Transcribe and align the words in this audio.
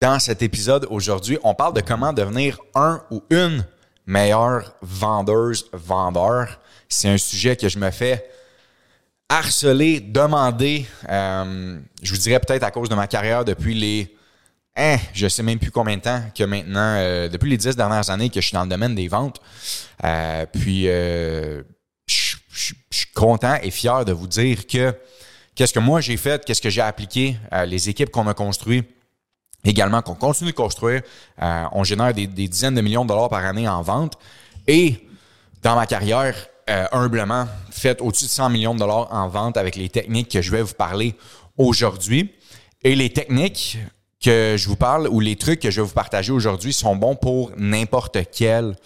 Dans 0.00 0.20
cet 0.20 0.42
épisode 0.42 0.86
aujourd'hui, 0.90 1.38
on 1.42 1.54
parle 1.54 1.74
de 1.74 1.80
comment 1.80 2.12
devenir 2.12 2.60
un 2.76 3.02
ou 3.10 3.24
une 3.30 3.66
meilleure 4.06 4.76
vendeuse, 4.80 5.68
vendeur. 5.72 6.60
C'est 6.88 7.08
un 7.08 7.18
sujet 7.18 7.56
que 7.56 7.68
je 7.68 7.80
me 7.80 7.90
fais 7.90 8.30
harceler, 9.28 9.98
demander, 9.98 10.86
euh, 11.08 11.80
je 12.00 12.12
vous 12.12 12.20
dirais 12.20 12.38
peut-être 12.38 12.62
à 12.62 12.70
cause 12.70 12.88
de 12.88 12.94
ma 12.94 13.08
carrière 13.08 13.44
depuis 13.44 13.74
les, 13.74 14.14
hein, 14.76 14.98
je 15.12 15.26
sais 15.26 15.42
même 15.42 15.58
plus 15.58 15.72
combien 15.72 15.96
de 15.96 16.02
temps 16.02 16.22
que 16.32 16.44
maintenant, 16.44 16.94
euh, 16.98 17.28
depuis 17.28 17.50
les 17.50 17.56
dix 17.56 17.74
dernières 17.74 18.08
années 18.08 18.30
que 18.30 18.40
je 18.40 18.46
suis 18.46 18.54
dans 18.54 18.62
le 18.62 18.70
domaine 18.70 18.94
des 18.94 19.08
ventes. 19.08 19.40
Euh, 20.04 20.46
puis, 20.46 20.84
je 20.84 21.56
suis 22.06 23.12
content 23.16 23.58
et 23.60 23.72
fier 23.72 24.04
de 24.04 24.12
vous 24.12 24.28
dire 24.28 24.64
que 24.68 24.94
qu'est-ce 25.56 25.72
que 25.72 25.80
moi 25.80 26.00
j'ai 26.00 26.16
fait, 26.16 26.44
qu'est-ce 26.44 26.62
que 26.62 26.70
j'ai 26.70 26.82
appliqué, 26.82 27.36
les 27.66 27.88
équipes 27.88 28.10
qu'on 28.10 28.28
a 28.28 28.34
construites 28.34 28.88
également 29.64 30.02
qu'on 30.02 30.14
continue 30.14 30.50
de 30.50 30.56
construire. 30.56 31.02
Euh, 31.42 31.64
on 31.72 31.84
génère 31.84 32.14
des, 32.14 32.26
dizaines 32.26 32.74
de 32.74 32.80
millions 32.80 33.04
de 33.04 33.08
dollars 33.08 33.28
par 33.28 33.44
année 33.44 33.68
en 33.68 33.82
vente. 33.82 34.18
Et 34.66 35.06
dans 35.62 35.74
ma 35.74 35.86
carrière, 35.86 36.34
euh, 36.70 36.86
humblement, 36.92 37.46
fait 37.70 38.00
au-dessus 38.00 38.26
de 38.26 38.30
100 38.30 38.50
millions 38.50 38.74
de 38.74 38.80
dollars 38.80 39.08
en 39.10 39.28
vente 39.28 39.56
avec 39.56 39.76
les 39.76 39.88
techniques 39.88 40.30
que 40.30 40.42
je 40.42 40.50
vais 40.50 40.62
vous 40.62 40.74
parler 40.74 41.14
aujourd'hui. 41.56 42.34
Et 42.82 42.94
les 42.94 43.10
techniques 43.10 43.78
que 44.22 44.56
je 44.56 44.68
vous 44.68 44.76
parle 44.76 45.08
ou 45.08 45.20
les 45.20 45.36
trucs 45.36 45.60
que 45.60 45.70
je 45.70 45.80
vais 45.80 45.86
vous 45.86 45.94
partager 45.94 46.32
aujourd'hui 46.32 46.72
sont 46.72 46.96
bons 46.96 47.16
pour 47.16 47.52
n'importe 47.56 48.18
quel 48.32 48.76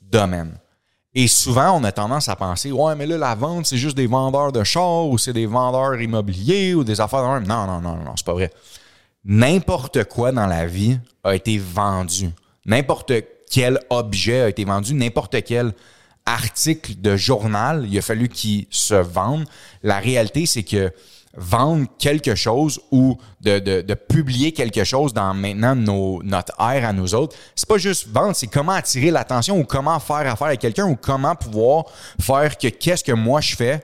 domaine. 0.00 0.52
Et 1.14 1.28
souvent, 1.28 1.72
on 1.72 1.82
a 1.84 1.92
tendance 1.92 2.28
à 2.28 2.36
penser, 2.36 2.70
ouais, 2.70 2.94
mais 2.94 3.06
là, 3.06 3.16
la 3.16 3.34
vente, 3.34 3.66
c'est 3.66 3.78
juste 3.78 3.96
des 3.96 4.06
vendeurs 4.06 4.52
de 4.52 4.62
chars 4.64 5.06
ou 5.06 5.16
c'est 5.16 5.32
des 5.32 5.46
vendeurs 5.46 6.00
immobiliers 6.00 6.74
ou 6.74 6.84
des 6.84 7.00
affaires 7.00 7.40
de 7.40 7.46
Non, 7.46 7.66
non, 7.66 7.80
non, 7.80 7.96
non, 7.96 8.12
c'est 8.16 8.26
pas 8.26 8.34
vrai 8.34 8.52
n'importe 9.26 10.04
quoi 10.04 10.32
dans 10.32 10.46
la 10.46 10.66
vie 10.66 10.98
a 11.24 11.34
été 11.34 11.58
vendu. 11.58 12.30
N'importe 12.64 13.12
quel 13.50 13.80
objet 13.90 14.42
a 14.42 14.48
été 14.48 14.64
vendu, 14.64 14.94
n'importe 14.94 15.42
quel 15.42 15.72
article 16.24 17.00
de 17.00 17.16
journal, 17.16 17.86
il 17.88 17.98
a 17.98 18.02
fallu 18.02 18.28
qu'il 18.28 18.66
se 18.70 18.94
vende. 18.94 19.44
La 19.82 19.98
réalité, 19.98 20.46
c'est 20.46 20.64
que 20.64 20.92
vendre 21.36 21.86
quelque 21.98 22.34
chose 22.34 22.80
ou 22.90 23.18
de, 23.42 23.94
publier 23.94 24.52
quelque 24.52 24.84
chose 24.84 25.12
dans 25.12 25.34
maintenant 25.34 25.76
nos, 25.76 26.22
notre 26.22 26.52
ère 26.58 26.88
à 26.88 26.92
nous 26.92 27.14
autres, 27.14 27.36
c'est 27.54 27.68
pas 27.68 27.78
juste 27.78 28.08
vendre, 28.08 28.34
c'est 28.34 28.46
comment 28.46 28.72
attirer 28.72 29.10
l'attention 29.10 29.58
ou 29.58 29.64
comment 29.64 30.00
faire 30.00 30.32
affaire 30.32 30.48
avec 30.48 30.60
quelqu'un 30.60 30.86
ou 30.86 30.96
comment 30.96 31.34
pouvoir 31.34 31.84
faire 32.20 32.56
que 32.56 32.68
qu'est-ce 32.68 33.04
que 33.04 33.12
moi 33.12 33.40
je 33.40 33.54
fais 33.54 33.82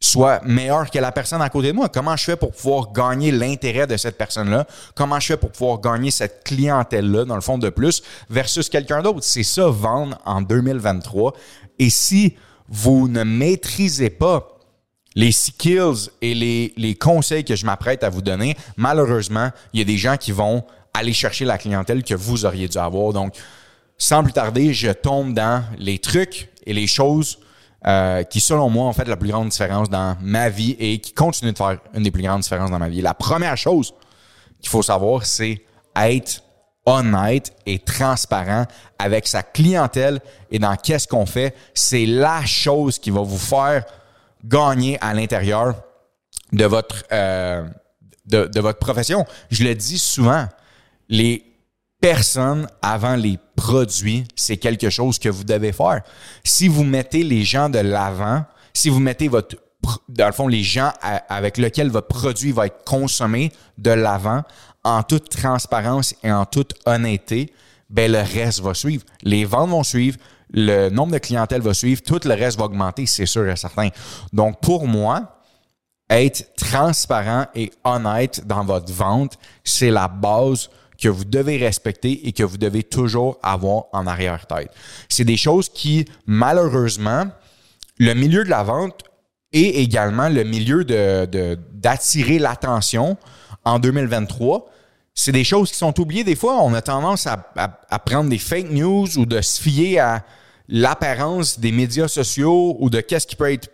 soit 0.00 0.42
meilleur 0.44 0.90
que 0.90 0.98
la 0.98 1.10
personne 1.10 1.40
à 1.40 1.48
côté 1.48 1.68
de 1.68 1.72
moi. 1.72 1.88
Comment 1.88 2.16
je 2.16 2.24
fais 2.24 2.36
pour 2.36 2.52
pouvoir 2.52 2.92
gagner 2.92 3.32
l'intérêt 3.32 3.86
de 3.86 3.96
cette 3.96 4.18
personne-là? 4.18 4.66
Comment 4.94 5.18
je 5.18 5.28
fais 5.28 5.36
pour 5.36 5.50
pouvoir 5.50 5.80
gagner 5.80 6.10
cette 6.10 6.44
clientèle-là, 6.44 7.24
dans 7.24 7.34
le 7.34 7.40
fond, 7.40 7.58
de 7.58 7.70
plus, 7.70 8.02
versus 8.28 8.68
quelqu'un 8.68 9.02
d'autre? 9.02 9.20
C'est 9.22 9.42
ça, 9.42 9.68
vendre 9.68 10.18
en 10.24 10.42
2023. 10.42 11.32
Et 11.78 11.90
si 11.90 12.36
vous 12.68 13.08
ne 13.08 13.22
maîtrisez 13.22 14.10
pas 14.10 14.48
les 15.14 15.32
skills 15.32 16.10
et 16.20 16.34
les, 16.34 16.74
les 16.76 16.94
conseils 16.94 17.44
que 17.44 17.56
je 17.56 17.64
m'apprête 17.64 18.04
à 18.04 18.10
vous 18.10 18.22
donner, 18.22 18.54
malheureusement, 18.76 19.50
il 19.72 19.78
y 19.78 19.82
a 19.82 19.86
des 19.86 19.96
gens 19.96 20.18
qui 20.18 20.30
vont 20.30 20.62
aller 20.92 21.14
chercher 21.14 21.46
la 21.46 21.56
clientèle 21.56 22.04
que 22.04 22.14
vous 22.14 22.44
auriez 22.44 22.68
dû 22.68 22.76
avoir. 22.76 23.14
Donc, 23.14 23.34
sans 23.96 24.22
plus 24.22 24.32
tarder, 24.32 24.74
je 24.74 24.90
tombe 24.90 25.32
dans 25.32 25.64
les 25.78 25.98
trucs 25.98 26.50
et 26.66 26.74
les 26.74 26.86
choses 26.86 27.38
euh, 27.88 28.24
qui, 28.24 28.40
selon 28.40 28.68
moi, 28.68 28.86
ont 28.86 28.92
fait 28.92 29.06
la 29.06 29.16
plus 29.16 29.30
grande 29.30 29.48
différence 29.50 29.88
dans 29.88 30.16
ma 30.20 30.48
vie 30.48 30.76
et 30.78 30.98
qui 31.00 31.12
continue 31.12 31.52
de 31.52 31.56
faire 31.56 31.78
une 31.94 32.02
des 32.02 32.10
plus 32.10 32.22
grandes 32.22 32.40
différences 32.40 32.70
dans 32.70 32.78
ma 32.78 32.88
vie. 32.88 33.00
La 33.00 33.14
première 33.14 33.56
chose 33.56 33.94
qu'il 34.60 34.68
faut 34.68 34.82
savoir, 34.82 35.24
c'est 35.24 35.62
être 35.94 36.42
honnête 36.84 37.52
et 37.64 37.78
transparent 37.78 38.64
avec 38.98 39.26
sa 39.26 39.42
clientèle 39.42 40.20
et 40.50 40.58
dans 40.58 40.74
qu'est-ce 40.76 41.06
qu'on 41.06 41.26
fait. 41.26 41.54
C'est 41.74 42.06
la 42.06 42.44
chose 42.44 42.98
qui 42.98 43.10
va 43.10 43.20
vous 43.20 43.38
faire 43.38 43.84
gagner 44.44 44.98
à 45.00 45.14
l'intérieur 45.14 45.74
de 46.52 46.64
votre 46.64 47.04
euh, 47.12 47.68
de, 48.24 48.46
de, 48.46 48.60
votre 48.60 48.78
profession. 48.78 49.24
Je 49.50 49.62
le 49.62 49.74
dis 49.74 49.98
souvent, 49.98 50.46
les 51.08 51.55
personne 52.00 52.66
avant 52.82 53.16
les 53.16 53.38
produits, 53.56 54.24
c'est 54.36 54.56
quelque 54.56 54.90
chose 54.90 55.18
que 55.18 55.28
vous 55.28 55.44
devez 55.44 55.72
faire. 55.72 56.02
Si 56.44 56.68
vous 56.68 56.84
mettez 56.84 57.22
les 57.22 57.44
gens 57.44 57.68
de 57.68 57.78
l'avant, 57.78 58.44
si 58.72 58.88
vous 58.88 59.00
mettez 59.00 59.28
votre 59.28 59.56
dans 60.08 60.26
le 60.26 60.32
fond, 60.32 60.48
les 60.48 60.64
gens 60.64 60.92
avec 61.28 61.58
lesquels 61.58 61.90
votre 61.90 62.08
produit 62.08 62.52
va 62.52 62.66
être 62.66 62.84
consommé 62.84 63.52
de 63.78 63.90
l'avant, 63.90 64.42
en 64.84 65.02
toute 65.02 65.28
transparence 65.28 66.14
et 66.22 66.32
en 66.32 66.44
toute 66.44 66.74
honnêteté, 66.86 67.52
ben 67.90 68.10
le 68.10 68.18
reste 68.18 68.60
va 68.60 68.74
suivre. 68.74 69.04
Les 69.22 69.44
ventes 69.44 69.70
vont 69.70 69.84
suivre, 69.84 70.18
le 70.50 70.88
nombre 70.90 71.12
de 71.12 71.18
clientèle 71.18 71.60
va 71.60 71.74
suivre, 71.74 72.02
tout 72.02 72.20
le 72.24 72.34
reste 72.34 72.58
va 72.58 72.64
augmenter, 72.64 73.06
c'est 73.06 73.26
sûr 73.26 73.48
et 73.48 73.56
certain. 73.56 73.88
Donc, 74.32 74.60
pour 74.60 74.86
moi, 74.86 75.40
être 76.08 76.54
transparent 76.56 77.46
et 77.54 77.72
honnête 77.84 78.46
dans 78.46 78.64
votre 78.64 78.92
vente, 78.92 79.38
c'est 79.64 79.90
la 79.90 80.08
base 80.08 80.70
que 81.00 81.08
vous 81.08 81.24
devez 81.24 81.56
respecter 81.58 82.26
et 82.26 82.32
que 82.32 82.42
vous 82.42 82.58
devez 82.58 82.82
toujours 82.82 83.38
avoir 83.42 83.84
en 83.92 84.06
arrière-tête. 84.06 84.70
C'est 85.08 85.24
des 85.24 85.36
choses 85.36 85.68
qui, 85.68 86.06
malheureusement, 86.26 87.26
le 87.98 88.14
milieu 88.14 88.44
de 88.44 88.50
la 88.50 88.62
vente 88.62 89.02
et 89.52 89.82
également 89.82 90.28
le 90.28 90.44
milieu 90.44 90.84
de, 90.84 91.58
d'attirer 91.72 92.38
l'attention 92.38 93.16
en 93.64 93.78
2023, 93.78 94.70
c'est 95.14 95.32
des 95.32 95.44
choses 95.44 95.70
qui 95.70 95.78
sont 95.78 95.98
oubliées. 95.98 96.24
Des 96.24 96.36
fois, 96.36 96.62
on 96.62 96.74
a 96.74 96.82
tendance 96.82 97.26
à, 97.26 97.50
à, 97.56 97.98
prendre 97.98 98.28
des 98.28 98.38
fake 98.38 98.70
news 98.70 99.06
ou 99.16 99.24
de 99.24 99.40
se 99.40 99.60
fier 99.62 99.98
à 99.98 100.24
l'apparence 100.68 101.58
des 101.58 101.72
médias 101.72 102.08
sociaux 102.08 102.76
ou 102.80 102.90
de 102.90 103.00
qu'est-ce 103.00 103.26
qui 103.26 103.36
peut 103.36 103.50
être 103.50 103.70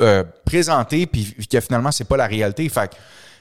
euh, 0.00 0.24
présenté, 0.46 1.06
puis 1.06 1.34
que 1.50 1.60
finalement, 1.60 1.92
c'est 1.92 2.04
pas 2.04 2.16
la 2.16 2.26
réalité. 2.26 2.70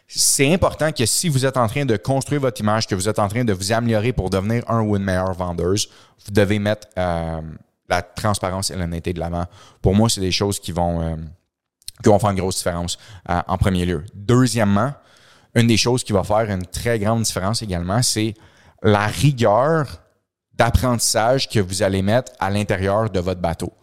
C'est 0.07 0.53
important 0.53 0.91
que 0.91 1.05
si 1.05 1.29
vous 1.29 1.45
êtes 1.45 1.57
en 1.57 1.67
train 1.67 1.85
de 1.85 1.97
construire 1.97 2.41
votre 2.41 2.59
image, 2.61 2.87
que 2.87 2.95
vous 2.95 3.09
êtes 3.09 3.19
en 3.19 3.27
train 3.27 3.43
de 3.43 3.53
vous 3.53 3.71
améliorer 3.71 4.13
pour 4.13 4.29
devenir 4.29 4.63
un 4.69 4.81
ou 4.81 4.95
une 4.95 5.03
meilleure 5.03 5.33
vendeuse, 5.33 5.89
vous 6.25 6.31
devez 6.31 6.59
mettre 6.59 6.87
euh, 6.97 7.41
la 7.89 8.01
transparence 8.01 8.69
et 8.69 8.75
l'honnêteté 8.75 9.13
de 9.13 9.19
l'avant. 9.19 9.45
Pour 9.81 9.95
moi, 9.95 10.09
c'est 10.09 10.21
des 10.21 10.31
choses 10.31 10.59
qui 10.59 10.71
vont, 10.71 11.01
euh, 11.01 11.15
qui 12.03 12.09
vont 12.09 12.19
faire 12.19 12.31
une 12.31 12.39
grosse 12.39 12.57
différence 12.57 12.97
euh, 13.29 13.41
en 13.47 13.57
premier 13.57 13.85
lieu. 13.85 14.03
Deuxièmement, 14.13 14.93
une 15.55 15.67
des 15.67 15.77
choses 15.77 16.03
qui 16.03 16.13
va 16.13 16.23
faire 16.23 16.49
une 16.49 16.65
très 16.65 16.99
grande 16.99 17.23
différence 17.23 17.61
également, 17.61 18.01
c'est 18.01 18.33
la 18.81 19.07
rigueur 19.07 20.01
d'apprentissage 20.53 21.49
que 21.49 21.59
vous 21.59 21.81
allez 21.81 22.01
mettre 22.01 22.31
à 22.39 22.49
l'intérieur 22.49 23.09
de 23.09 23.19
votre 23.19 23.41
bateau. 23.41 23.73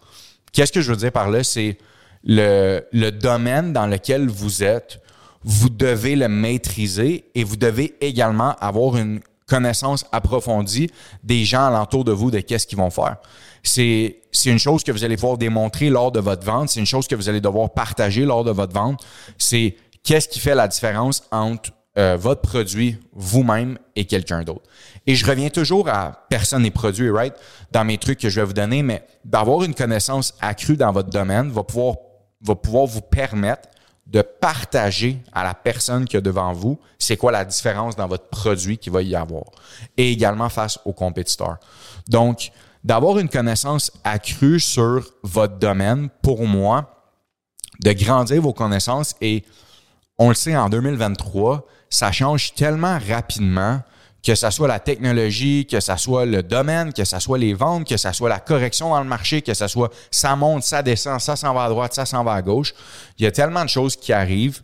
Qu'est-ce 0.53 0.73
que 0.73 0.81
je 0.81 0.91
veux 0.91 0.97
dire 0.97 1.13
par 1.13 1.31
là? 1.31 1.43
C'est 1.43 1.79
le, 2.23 2.83
le 2.93 3.11
domaine 3.11 3.73
dans 3.73 3.87
lequel 3.87 4.29
vous 4.29 4.63
êtes, 4.63 5.01
vous 5.43 5.71
devez 5.71 6.17
le 6.17 6.29
maîtriser 6.29 7.31
et 7.35 7.45
vous 7.45 7.57
devez 7.57 7.95
également 8.01 8.55
avoir 8.61 8.97
une 8.97 9.21
connaissance 9.47 10.07
approfondie 10.13 10.91
des 11.25 11.45
gens 11.45 11.67
alentour 11.67 12.05
de 12.05 12.13
vous 12.13 12.31
de 12.31 12.39
qu'est-ce 12.41 12.67
qu'ils 12.67 12.79
vont 12.79 12.91
faire. 12.91 13.17
C'est, 13.63 14.21
une 14.47 14.59
chose 14.59 14.85
que 14.85 14.93
vous 14.93 15.05
allez 15.05 15.17
pouvoir 15.17 15.37
démontrer 15.37 15.91
lors 15.91 16.13
de 16.13 16.21
votre 16.21 16.45
vente. 16.45 16.69
C'est 16.71 16.81
une 16.81 16.87
chose 16.87 17.09
que 17.09 17.17
vous 17.17 17.29
allez 17.29 17.41
devoir 17.41 17.71
partager 17.71 18.25
lors 18.25 18.45
de 18.45 18.53
votre 18.53 18.73
vente. 18.73 19.05
C'est 19.37 19.77
qu'est-ce 20.05 20.29
qui 20.29 20.39
fait 20.39 20.55
la 20.55 20.69
différence 20.69 21.25
entre 21.33 21.71
euh, 21.99 22.17
votre 22.17 22.41
produit, 22.41 22.97
vous-même 23.13 23.77
et 23.97 24.05
quelqu'un 24.05 24.45
d'autre. 24.45 24.63
Et 25.07 25.17
je 25.17 25.27
reviens 25.27 25.51
toujours 25.51 25.89
à 25.89 26.27
personne 26.31 26.63
n'est 26.63 26.71
produit, 26.71 27.11
right? 27.11 27.35
Dans 27.73 27.85
mes 27.85 27.99
trucs 27.99 28.21
que 28.21 28.29
je 28.29 28.41
vais 28.41 28.47
vous 28.47 28.53
donner, 28.53 28.85
mais 28.85 29.05
d'avoir 29.25 29.65
une 29.65 29.75
connaissance 29.75 30.35
accrue 30.41 30.77
dans 30.77 30.93
votre 30.93 31.11
domaine 31.11 31.51
va 31.51 31.65
pouvoir, 31.65 31.97
va 32.43 32.55
pouvoir 32.55 32.87
vous 32.87 33.01
permettre 33.01 33.69
de 34.11 34.23
partager 34.23 35.19
à 35.33 35.45
la 35.45 35.55
personne 35.55 36.05
qui 36.05 36.17
est 36.17 36.23
devant 36.23 36.53
vous 36.53 36.79
c'est 36.99 37.17
quoi 37.17 37.33
la 37.33 37.45
différence 37.45 37.97
dans 37.97 38.09
votre 38.09 38.29
produit 38.29 38.77
qu'il 38.77 38.93
va 38.93 39.03
y 39.03 39.15
avoir 39.15 39.45
et 39.97 40.13
également 40.13 40.49
face 40.49 40.79
aux 40.85 40.93
compétiteurs. 40.93 41.59
Donc, 42.09 42.51
d'avoir 42.85 43.19
une 43.19 43.29
connaissance 43.29 43.93
accrue 44.05 44.61
sur 44.61 45.05
votre 45.23 45.59
domaine, 45.59 46.09
pour 46.23 46.47
moi, 46.47 47.05
de 47.81 47.93
grandir 47.93 48.43
vos 48.43 48.53
connaissances 48.53 49.15
et 49.21 49.45
on 50.19 50.29
le 50.29 50.35
sait 50.35 50.57
en 50.57 50.69
2023, 50.69 51.67
ça 51.89 52.13
change 52.13 52.55
tellement 52.55 52.99
rapidement 53.09 53.81
que 54.23 54.35
ce 54.35 54.51
soit 54.51 54.69
la 54.69 54.81
technologie, 54.81 55.67
que 55.67 55.81
ce 55.81 55.97
soit 55.97 56.27
le 56.27 56.43
domaine, 56.43 56.93
que 56.93 57.05
ce 57.05 57.19
soit 57.19 57.39
les 57.39 57.55
ventes, 57.55 57.89
que 57.89 57.97
ce 57.97 58.13
soit 58.13 58.29
la 58.29 58.41
correction 58.41 58.91
dans 58.91 59.01
le 59.01 59.09
marché, 59.09 59.43
que 59.43 59.55
ce 59.55 59.67
soit 59.67 59.91
ça 60.11 60.37
monte, 60.37 60.63
ça 60.63 60.83
descend, 60.83 61.21
ça 61.21 61.37
s'en 61.37 61.55
va 61.55 61.65
à 61.65 61.69
droite, 61.69 61.95
ça 61.95 62.05
s'en 62.05 62.23
va 62.23 62.35
à 62.35 62.43
gauche. 62.43 62.75
Il 63.19 63.25
y 63.25 63.27
a 63.27 63.33
tellement 63.33 63.65
de 63.65 63.71
choses 63.71 63.97
qui 63.97 64.13
arrivent 64.13 64.61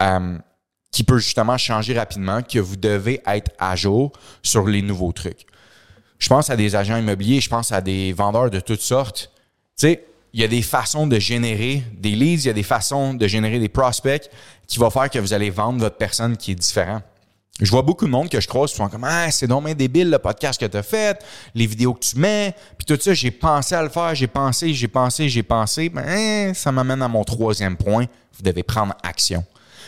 euh, 0.00 0.38
qui 0.90 1.04
peuvent 1.04 1.18
justement 1.18 1.56
changer 1.56 1.96
rapidement 1.96 2.42
que 2.42 2.58
vous 2.58 2.76
devez 2.76 3.20
être 3.26 3.50
à 3.58 3.76
jour 3.76 4.12
sur 4.42 4.66
les 4.66 4.82
nouveaux 4.82 5.12
trucs. 5.12 5.46
Je 6.18 6.28
pense 6.28 6.50
à 6.50 6.56
des 6.56 6.76
agents 6.76 6.96
immobiliers, 6.96 7.40
je 7.40 7.48
pense 7.48 7.72
à 7.72 7.80
des 7.80 8.12
vendeurs 8.12 8.50
de 8.50 8.60
toutes 8.60 8.80
sortes. 8.80 9.30
Tu 9.78 9.86
sais, 9.86 10.04
il 10.32 10.40
y 10.40 10.44
a 10.44 10.48
des 10.48 10.62
façons 10.62 11.06
de 11.06 11.18
générer 11.18 11.82
des 11.92 12.10
leads, 12.10 12.44
il 12.44 12.46
y 12.46 12.50
a 12.50 12.54
des 12.54 12.62
façons 12.62 13.14
de 13.14 13.26
générer 13.26 13.58
des 13.58 13.68
prospects 13.68 14.28
qui 14.66 14.78
vont 14.78 14.90
faire 14.90 15.10
que 15.10 15.18
vous 15.18 15.32
allez 15.32 15.50
vendre 15.50 15.80
votre 15.80 15.96
personne 15.96 16.36
qui 16.36 16.52
est 16.52 16.56
différente. 16.56 17.02
Je 17.60 17.70
vois 17.70 17.82
beaucoup 17.82 18.06
de 18.06 18.10
monde 18.10 18.28
que 18.28 18.40
je 18.40 18.48
croise 18.48 18.70
qui 18.70 18.76
sont 18.76 18.88
comme 18.88 19.04
Ah, 19.04 19.30
c'est 19.30 19.46
dommage 19.46 19.76
débile 19.76 20.10
le 20.10 20.18
podcast 20.18 20.58
que 20.58 20.66
tu 20.66 20.76
as 20.76 20.82
fait, 20.82 21.22
les 21.54 21.66
vidéos 21.66 21.92
que 21.94 22.00
tu 22.00 22.18
mets, 22.18 22.54
puis 22.78 22.86
tout 22.86 23.00
ça, 23.00 23.12
j'ai 23.12 23.30
pensé 23.30 23.74
à 23.74 23.82
le 23.82 23.90
faire, 23.90 24.14
j'ai 24.14 24.26
pensé, 24.26 24.72
j'ai 24.72 24.88
pensé, 24.88 25.28
j'ai 25.28 25.42
pensé. 25.42 25.88
Ben, 25.90 26.04
hein, 26.06 26.54
ça 26.54 26.72
m'amène 26.72 27.02
à 27.02 27.08
mon 27.08 27.22
troisième 27.22 27.76
point. 27.76 28.06
Vous 28.32 28.42
devez 28.42 28.62
prendre 28.62 28.94
action. 29.02 29.44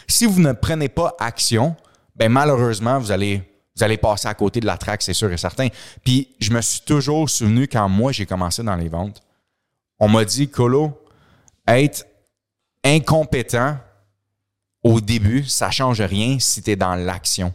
Si 0.06 0.26
vous 0.26 0.40
ne 0.40 0.52
prenez 0.52 0.88
pas 0.88 1.16
action, 1.18 1.74
ben 2.14 2.30
malheureusement, 2.30 2.98
vous 2.98 3.10
allez, 3.10 3.42
vous 3.76 3.82
allez 3.82 3.96
passer 3.96 4.28
à 4.28 4.34
côté 4.34 4.60
de 4.60 4.66
la 4.66 4.76
traque, 4.76 5.02
c'est 5.02 5.14
sûr 5.14 5.32
et 5.32 5.38
certain. 5.38 5.68
Puis 6.04 6.28
je 6.40 6.50
me 6.50 6.60
suis 6.60 6.82
toujours 6.82 7.30
souvenu 7.30 7.68
quand 7.68 7.88
moi 7.88 8.12
j'ai 8.12 8.26
commencé 8.26 8.62
dans 8.62 8.76
les 8.76 8.88
ventes, 8.88 9.22
on 9.98 10.08
m'a 10.08 10.24
dit, 10.24 10.48
Colo, 10.48 10.92
être 11.66 12.04
incompétent 12.84 13.78
au 14.82 15.00
début, 15.00 15.44
ça 15.44 15.70
change 15.70 16.00
rien 16.00 16.38
si 16.38 16.62
tu 16.62 16.72
es 16.72 16.76
dans 16.76 16.96
l'action. 16.96 17.54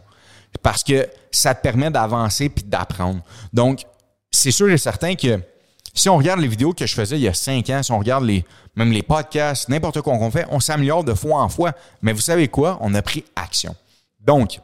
Parce 0.62 0.82
que 0.82 1.08
ça 1.30 1.54
te 1.54 1.62
permet 1.62 1.90
d'avancer 1.90 2.48
puis 2.48 2.64
d'apprendre. 2.64 3.22
Donc, 3.52 3.84
c'est 4.30 4.50
sûr 4.50 4.68
et 4.70 4.78
certain 4.78 5.14
que 5.14 5.40
si 5.94 6.08
on 6.08 6.16
regarde 6.16 6.40
les 6.40 6.48
vidéos 6.48 6.72
que 6.72 6.86
je 6.86 6.94
faisais 6.94 7.16
il 7.16 7.22
y 7.22 7.28
a 7.28 7.34
cinq 7.34 7.70
ans, 7.70 7.82
si 7.82 7.92
on 7.92 7.98
regarde 7.98 8.24
les, 8.24 8.44
même 8.76 8.92
les 8.92 9.02
podcasts, 9.02 9.68
n'importe 9.68 10.00
quoi 10.00 10.16
qu'on 10.16 10.30
fait, 10.30 10.46
on 10.50 10.60
s'améliore 10.60 11.04
de 11.04 11.14
fois 11.14 11.42
en 11.42 11.48
fois. 11.48 11.72
Mais 12.02 12.12
vous 12.12 12.20
savez 12.20 12.48
quoi? 12.48 12.78
On 12.80 12.94
a 12.94 13.02
pris 13.02 13.24
action. 13.36 13.74
Donc, 14.20 14.60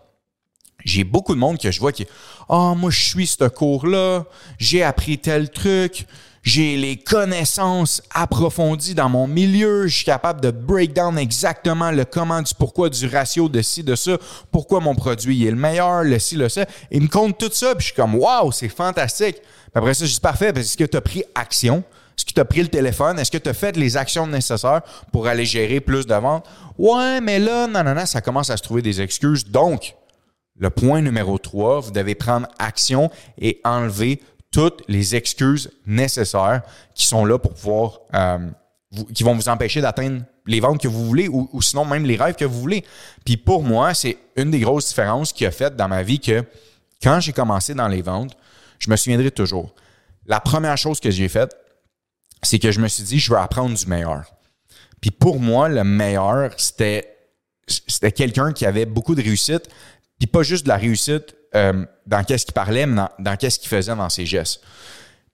j'ai 0.85 1.05
beaucoup 1.05 1.35
de 1.35 1.41
monde 1.41 1.59
que 1.59 1.71
je 1.71 1.81
vois 1.81 1.93
qui 1.93 2.07
Ah, 2.49 2.75
moi, 2.77 2.91
je 2.91 3.03
suis 3.03 3.27
ce 3.27 3.49
cours-là, 3.49 4.25
j'ai 4.59 4.83
appris 4.83 5.19
tel 5.19 5.51
truc, 5.51 6.07
j'ai 6.45 6.77
les 6.77 6.99
connaissances 6.99 8.03
approfondies 8.13 8.95
dans 8.95 9.09
mon 9.09 9.27
milieu, 9.27 9.87
je 9.87 9.97
suis 9.97 10.05
capable 10.05 10.43
de 10.43 10.51
break 10.51 10.93
down 10.93 11.19
exactement 11.19 11.91
le 11.91 12.05
comment, 12.05 12.43
du 12.43 12.55
pourquoi, 12.55 12.91
du 12.91 13.07
ratio, 13.09 13.49
de 13.49 13.63
ci, 13.63 13.83
de 13.83 13.97
ça, 13.97 14.19
pourquoi 14.53 14.81
mon 14.81 14.95
produit 14.95 15.47
est 15.47 15.51
le 15.51 15.57
meilleur, 15.57 16.05
le 16.05 16.19
ci, 16.19 16.37
le 16.37 16.51
ça. 16.51 16.67
Il 16.91 17.03
me 17.03 17.09
compte 17.09 17.39
tout 17.39 17.51
ça, 17.51 17.75
puis 17.75 17.81
je 17.81 17.87
suis 17.87 17.97
comme 17.97 18.15
Waouh, 18.15 18.53
c'est 18.53 18.69
fantastique. 18.69 19.37
après 19.75 19.95
ça, 19.95 20.05
je 20.05 20.13
dis 20.13 20.21
parfait, 20.21 20.53
est-ce 20.55 20.77
que 20.77 20.85
tu 20.85 20.97
as 20.99 21.01
pris 21.01 21.25
action? 21.35 21.83
Est-ce 22.17 22.27
que 22.27 22.33
tu 22.33 22.41
as 22.41 22.45
pris 22.45 22.63
le 22.63 22.69
téléphone? 22.69 23.19
Est-ce 23.19 23.31
que 23.31 23.39
tu 23.39 23.49
as 23.49 23.55
fait 23.55 23.75
les 23.77 23.97
actions 23.97 24.27
nécessaires 24.27 24.83
pour 25.13 25.27
aller 25.27 25.47
gérer 25.47 25.81
plus 25.81 26.07
de 26.07 26.15
ventes? 26.15 26.47
Ouais, 26.77 27.23
mais 27.23 27.39
là, 27.39 27.67
non, 27.67 27.83
non, 27.83 27.95
non, 27.95 28.07
ça 28.07 28.21
commence 28.21 28.51
à 28.51 28.59
se 28.59 28.63
trouver 28.63 28.83
des 28.83 29.01
excuses. 29.01 29.47
Donc, 29.47 29.97
le 30.57 30.71
point 30.71 31.01
numéro 31.01 31.39
3, 31.39 31.81
vous 31.81 31.91
devez 31.91 32.15
prendre 32.15 32.47
action 32.59 33.11
et 33.39 33.61
enlever 33.65 34.21
toutes 34.55 34.85
les 34.87 35.17
excuses 35.17 35.73
nécessaires 35.85 36.63
qui 36.95 37.07
sont 37.07 37.25
là 37.25 37.41
pour 37.41 37.55
pouvoir, 37.55 37.99
euh, 38.15 38.39
qui 39.13 39.25
vont 39.25 39.35
vous 39.35 39.49
empêcher 39.49 39.81
d'atteindre 39.81 40.23
les 40.47 40.61
ventes 40.61 40.81
que 40.81 40.87
vous 40.87 41.05
voulez 41.05 41.27
ou, 41.27 41.61
sinon 41.61 41.85
même 41.85 42.05
les 42.05 42.15
rêves 42.15 42.37
que 42.37 42.45
vous 42.45 42.61
voulez. 42.61 42.85
Puis 43.25 43.37
pour 43.37 43.65
moi, 43.65 43.95
c'est 43.95 44.17
une 44.37 44.53
des 44.53 44.61
grosses 44.61 44.87
différences 44.87 45.33
qui 45.33 45.45
a 45.45 45.51
fait 45.51 45.75
dans 45.75 45.89
ma 45.89 46.05
vie 46.05 46.21
que 46.21 46.45
quand 47.03 47.19
j'ai 47.19 47.33
commencé 47.33 47.75
dans 47.75 47.89
les 47.89 48.01
ventes, 48.01 48.37
je 48.79 48.89
me 48.89 48.95
souviendrai 48.95 49.33
toujours. 49.33 49.75
La 50.25 50.39
première 50.39 50.79
chose 50.79 51.01
que 51.01 51.11
j'ai 51.11 51.29
faite, 51.29 51.57
c'est 52.45 52.61
que 52.61 52.71
je 52.71 52.79
me 52.79 52.87
suis 52.87 53.03
dit, 53.03 53.19
je 53.19 53.33
veux 53.33 53.39
apprendre 53.39 53.77
du 53.77 53.87
meilleur. 53.87 54.23
Puis 55.01 55.11
pour 55.11 55.41
moi, 55.41 55.69
le 55.69 55.83
meilleur, 55.83 56.53
c'était 56.59 57.11
c'était 57.67 58.13
quelqu'un 58.13 58.53
qui 58.53 58.67
avait 58.67 58.87
beaucoup 58.87 59.17
de 59.17 59.23
réussite, 59.23 59.69
puis 60.19 60.29
pas 60.29 60.45
juste 60.45 60.63
de 60.63 60.69
la 60.69 60.77
réussite 60.77 61.35
euh, 61.55 61.85
dans 62.07 62.25
qu'est-ce 62.25 62.45
qu'il 62.45 62.55
parlait, 62.55 62.87
mais 62.87 63.03
dans, 63.19 63.37
qu'est-ce 63.37 63.59
qu'il 63.59 63.69
faisait 63.69 63.95
dans 63.95 64.09
ses 64.09 64.27
gestes. 64.27 64.61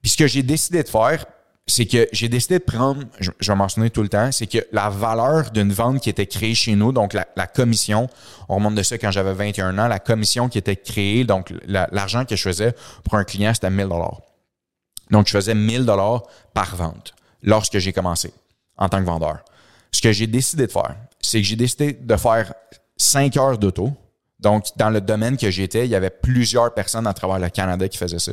Puis 0.01 0.11
ce 0.11 0.17
que 0.17 0.27
j'ai 0.27 0.43
décidé 0.43 0.83
de 0.83 0.87
faire, 0.87 1.25
c'est 1.67 1.85
que 1.85 2.07
j'ai 2.11 2.27
décidé 2.27 2.59
de 2.59 2.63
prendre, 2.63 3.03
je, 3.19 3.31
vais 3.39 3.55
mentionner 3.55 3.89
tout 3.89 4.01
le 4.01 4.09
temps, 4.09 4.31
c'est 4.31 4.47
que 4.47 4.59
la 4.71 4.89
valeur 4.89 5.51
d'une 5.51 5.71
vente 5.71 6.01
qui 6.01 6.09
était 6.09 6.25
créée 6.25 6.55
chez 6.55 6.75
nous, 6.75 6.91
donc 6.91 7.13
la, 7.13 7.47
commission, 7.47 8.09
on 8.49 8.55
remonte 8.55 8.75
de 8.75 8.83
ça 8.83 8.97
quand 8.97 9.11
j'avais 9.11 9.33
21 9.33 9.77
ans, 9.77 9.87
la 9.87 9.99
commission 9.99 10.49
qui 10.49 10.57
était 10.57 10.75
créée, 10.75 11.23
donc 11.23 11.53
l'argent 11.67 12.25
que 12.25 12.35
je 12.35 12.41
faisais 12.41 12.75
pour 13.03 13.15
un 13.15 13.23
client, 13.23 13.53
c'était 13.53 13.69
1000 13.69 13.87
dollars. 13.87 14.21
Donc 15.11 15.27
je 15.27 15.31
faisais 15.33 15.55
1000 15.55 15.85
dollars 15.85 16.23
par 16.53 16.75
vente 16.75 17.13
lorsque 17.43 17.77
j'ai 17.77 17.93
commencé 17.93 18.33
en 18.77 18.89
tant 18.89 18.99
que 18.99 19.05
vendeur. 19.05 19.43
Ce 19.91 20.01
que 20.01 20.11
j'ai 20.11 20.27
décidé 20.27 20.67
de 20.67 20.71
faire, 20.71 20.95
c'est 21.19 21.39
que 21.39 21.47
j'ai 21.47 21.55
décidé 21.55 21.93
de 21.93 22.15
faire 22.15 22.53
5 22.97 23.37
heures 23.37 23.57
d'auto 23.57 23.93
donc, 24.41 24.65
dans 24.75 24.89
le 24.89 25.01
domaine 25.01 25.37
que 25.37 25.51
j'étais, 25.51 25.85
il 25.85 25.91
y 25.91 25.95
avait 25.95 26.09
plusieurs 26.09 26.73
personnes 26.73 27.05
à 27.05 27.13
travers 27.13 27.39
le 27.39 27.49
Canada 27.49 27.87
qui 27.87 27.97
faisaient 27.97 28.19
ça. 28.19 28.31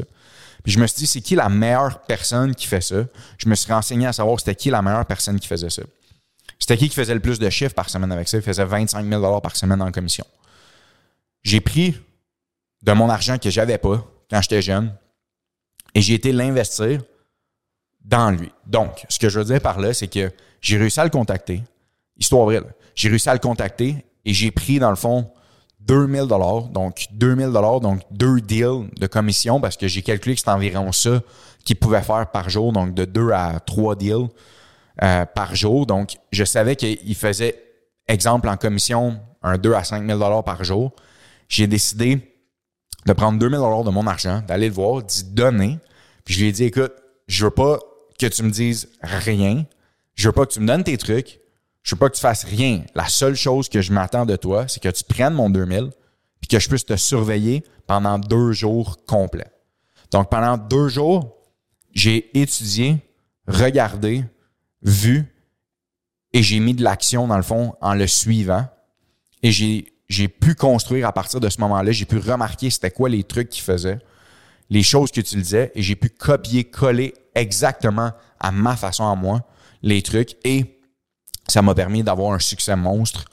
Puis 0.65 0.73
je 0.73 0.81
me 0.81 0.87
suis 0.87 0.99
dit, 0.99 1.07
c'est 1.07 1.21
qui 1.21 1.35
la 1.35 1.49
meilleure 1.49 2.01
personne 2.03 2.55
qui 2.55 2.67
fait 2.67 2.81
ça? 2.81 3.05
Je 3.37 3.49
me 3.49 3.55
suis 3.55 3.73
renseigné 3.73 4.07
à 4.07 4.13
savoir 4.13 4.41
c'était 4.41 4.55
qui 4.55 4.71
la 4.71 4.83
meilleure 4.83 5.07
personne 5.07 5.39
qui 5.39 5.47
faisait 5.47 5.71
ça. 5.71 5.83
C'était 6.59 6.77
qui 6.77 6.89
qui 6.89 6.95
faisait 6.95 7.15
le 7.15 7.21
plus 7.21 7.39
de 7.39 7.49
chiffres 7.51 7.75
par 7.75 7.91
semaine 7.91 8.11
avec 8.11 8.27
ça? 8.27 8.39
Il 8.39 8.43
faisait 8.43 8.65
25 8.65 9.07
000 9.07 9.41
par 9.41 9.55
semaine 9.55 9.81
en 9.83 9.93
commission. 9.93 10.25
J'ai 11.43 11.61
pris 11.61 11.97
de 12.83 12.93
mon 12.93 13.09
argent 13.09 13.39
que 13.39 13.51
j'avais 13.51 13.79
pas 13.79 14.05
quand 14.31 14.41
j'étais 14.43 14.63
jeune 14.63 14.95
et 15.95 16.01
j'ai 16.01 16.15
été 16.15 16.33
l'investir 16.33 17.03
dans 18.05 18.31
lui. 18.31 18.51
Donc, 18.67 19.05
ce 19.09 19.19
que 19.19 19.29
je 19.29 19.39
veux 19.39 19.45
dire 19.45 19.61
par 19.61 19.79
là, 19.79 19.93
c'est 19.93 20.09
que 20.09 20.33
j'ai 20.61 20.79
réussi 20.79 20.99
à 20.99 21.05
le 21.05 21.11
contacter. 21.11 21.63
Histoire 22.17 22.47
vraie, 22.47 22.63
j'ai 22.95 23.09
réussi 23.09 23.29
à 23.29 23.35
le 23.35 23.39
contacter 23.39 24.05
et 24.25 24.35
j'ai 24.35 24.51
pris, 24.51 24.79
dans 24.79 24.91
le 24.91 24.97
fond, 24.97 25.31
2000 25.89 26.27
dollars, 26.27 26.65
donc 26.69 27.07
2000 27.13 27.51
dollars, 27.51 27.81
donc 27.81 28.03
deux 28.11 28.41
deals 28.41 28.89
de 29.01 29.07
commission 29.07 29.61
parce 29.61 29.77
que 29.77 29.89
j'ai 29.89 30.03
calculé 30.03 30.35
que 30.35 30.41
c'était 30.41 30.51
environ 30.51 30.93
ça 30.93 31.21
qu'il 31.65 31.77
pouvait 31.77 32.03
faire 32.03 32.31
par 32.31 32.49
jour, 32.51 32.73
donc 32.73 32.95
de 32.95 33.05
deux 33.05 33.31
à 33.31 33.59
trois 33.61 33.97
deals 33.97 34.29
euh, 35.03 35.25
par 35.25 35.55
jour. 35.55 35.87
Donc, 35.87 36.17
je 36.31 36.45
savais 36.45 36.77
qu'il 36.77 37.15
faisait, 37.15 37.63
exemple, 38.07 38.49
en 38.49 38.57
commission, 38.57 39.19
un 39.43 39.57
2 39.57 39.75
à 39.75 39.85
5 39.85 40.07
000 40.07 40.19
dollars 40.19 40.45
par 40.45 40.63
jour. 40.63 40.93
J'ai 41.49 41.67
décidé 41.67 42.35
de 43.07 43.13
prendre 43.13 43.39
2000 43.39 43.59
dollars 43.59 43.85
de 43.85 43.91
mon 43.91 44.07
argent, 44.07 44.43
d'aller 44.47 44.69
le 44.69 44.75
voir, 44.75 45.03
d'y 45.03 45.25
donner. 45.25 45.79
Puis 46.25 46.35
je 46.35 46.41
lui 46.41 46.49
ai 46.49 46.53
dit, 46.53 46.65
écoute, 46.65 46.93
je 47.27 47.45
veux 47.45 47.51
pas 47.51 47.79
que 48.19 48.27
tu 48.27 48.43
me 48.43 48.51
dises 48.51 48.89
rien. 49.03 49.65
Je 50.15 50.29
veux 50.29 50.33
pas 50.33 50.45
que 50.45 50.53
tu 50.53 50.61
me 50.61 50.67
donnes 50.67 50.85
tes 50.85 50.99
trucs. 50.99 51.41
Je 51.89 51.95
veux 51.95 51.99
pas 52.01 52.11
que 52.11 52.17
tu 52.17 52.21
fasses 52.21 52.45
rien. 52.45 52.83
La 52.95 53.09
seule 53.09 53.35
chose 53.35 53.71
que 53.71 53.81
je 53.81 53.95
m'attends 53.95 54.27
de 54.27 54.37
toi, 54.37 54.69
c'est 54.69 54.79
que 54.79 54.91
tu 54.91 55.03
prennes 55.05 55.33
mon 55.33 55.49
2000 55.49 55.89
puis 56.39 56.47
que 56.47 56.59
je 56.59 56.69
puisse 56.69 56.85
te 56.85 56.95
surveiller 56.97 57.65
pendant 57.87 58.19
deux 58.19 58.53
jours 58.53 59.07
complets. 59.07 59.51
Donc, 60.11 60.29
pendant 60.29 60.59
deux 60.59 60.89
jours, 60.89 61.39
j'ai 61.95 62.39
étudié, 62.39 62.99
regardé, 63.47 64.23
vu 64.83 65.35
et 66.35 66.43
j'ai 66.43 66.61
mis 66.61 66.75
de 66.75 66.85
l'action, 66.85 67.27
dans 67.27 67.39
le 67.39 67.43
fond, 67.43 67.75
en 67.81 67.95
le 67.95 68.07
suivant. 68.07 68.67
Et 69.43 69.51
j'ai, 69.51 70.29
pu 70.29 70.55
construire 70.55 71.09
à 71.09 71.13
partir 71.15 71.41
de 71.41 71.49
ce 71.49 71.59
moment-là, 71.63 71.91
j'ai 71.91 72.05
pu 72.05 72.19
remarquer 72.19 72.69
c'était 72.69 72.91
quoi 72.91 73.09
les 73.09 73.25
trucs 73.25 73.49
qu'il 73.49 73.63
faisait, 73.65 73.99
les 74.69 74.83
choses 74.83 75.11
qu'il 75.11 75.23
utilisait 75.23 75.73
et 75.75 75.81
j'ai 75.81 75.97
pu 75.97 76.11
copier, 76.11 76.65
coller 76.65 77.15
exactement 77.35 78.13
à 78.41 78.53
ma 78.53 78.77
façon 78.77 79.09
à 79.09 79.15
moi 79.15 79.41
les 79.81 80.03
trucs 80.03 80.37
et 80.45 80.78
ça 81.49 81.63
m'a 81.63 81.75
permis 81.75 82.03
d'avoir 82.03 82.33
un 82.33 82.39
succès 82.39 82.77
monstre 82.77 83.25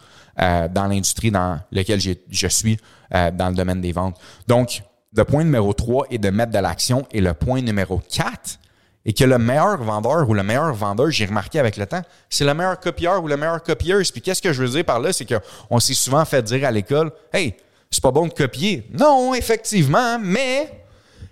euh, 0.41 0.67
dans 0.67 0.87
l'industrie 0.87 1.31
dans 1.31 1.59
laquelle 1.71 1.99
je 2.01 2.47
suis, 2.47 2.77
euh, 3.13 3.31
dans 3.31 3.49
le 3.49 3.55
domaine 3.55 3.81
des 3.81 3.91
ventes. 3.91 4.17
Donc, 4.47 4.81
le 5.15 5.23
point 5.23 5.43
numéro 5.43 5.73
3 5.73 6.07
est 6.11 6.17
de 6.17 6.29
mettre 6.29 6.51
de 6.51 6.59
l'action. 6.59 7.07
Et 7.11 7.21
le 7.21 7.33
point 7.33 7.61
numéro 7.61 8.01
4 8.11 8.59
est 9.05 9.17
que 9.17 9.23
le 9.23 9.37
meilleur 9.37 9.81
vendeur 9.81 10.29
ou 10.29 10.33
le 10.33 10.43
meilleur 10.43 10.73
vendeur, 10.73 11.09
j'ai 11.11 11.25
remarqué 11.25 11.59
avec 11.59 11.77
le 11.77 11.85
temps, 11.85 12.01
c'est 12.29 12.43
le 12.43 12.53
meilleur 12.53 12.79
copieur 12.79 13.23
ou 13.23 13.27
le 13.27 13.37
meilleur 13.37 13.63
copieuse. 13.63 14.11
Puis 14.11 14.21
qu'est-ce 14.21 14.41
que 14.41 14.51
je 14.51 14.63
veux 14.63 14.69
dire 14.69 14.83
par 14.83 14.99
là? 14.99 15.13
C'est 15.13 15.25
qu'on 15.25 15.79
s'est 15.79 15.93
souvent 15.93 16.25
fait 16.25 16.41
dire 16.41 16.67
à 16.67 16.71
l'école, 16.71 17.11
Hey, 17.31 17.55
c'est 17.89 18.03
pas 18.03 18.11
bon 18.11 18.27
de 18.27 18.33
copier. 18.33 18.89
Non, 18.91 19.33
effectivement, 19.33 20.19
mais 20.19 20.85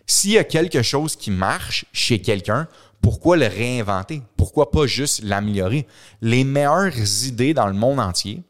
s'il 0.06 0.32
y 0.32 0.38
a 0.38 0.44
quelque 0.44 0.82
chose 0.82 1.16
qui 1.16 1.32
marche 1.32 1.86
chez 1.92 2.22
quelqu'un, 2.22 2.68
pourquoi 3.04 3.36
le 3.36 3.48
réinventer? 3.48 4.22
Pourquoi 4.38 4.72
pas 4.72 4.88
juste 4.88 5.24
l'améliorer? 5.24 5.86
Les 6.22 6.46
meilleures 6.46 7.26
idées 7.26 7.54
dans 7.54 7.68
le 7.68 7.74
monde 7.74 8.00
entier 8.00 8.42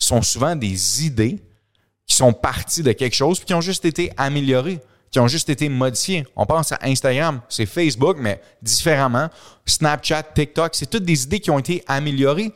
sont 0.00 0.20
souvent 0.20 0.56
des 0.56 1.06
idées 1.06 1.38
qui 2.06 2.16
sont 2.16 2.32
parties 2.32 2.82
de 2.82 2.90
quelque 2.90 3.14
chose 3.14 3.38
puis 3.38 3.46
qui 3.46 3.54
ont 3.54 3.60
juste 3.60 3.84
été 3.84 4.10
améliorées, 4.16 4.80
qui 5.12 5.20
ont 5.20 5.28
juste 5.28 5.48
été 5.48 5.68
modifiées. 5.68 6.26
On 6.34 6.44
pense 6.44 6.72
à 6.72 6.80
Instagram, 6.82 7.40
c'est 7.48 7.66
Facebook, 7.66 8.16
mais 8.18 8.42
différemment. 8.60 9.28
Snapchat, 9.64 10.24
TikTok, 10.34 10.74
c'est 10.74 10.90
toutes 10.90 11.04
des 11.04 11.22
idées 11.22 11.38
qui 11.38 11.52
ont 11.52 11.60
été 11.60 11.84
améliorées. 11.86 12.52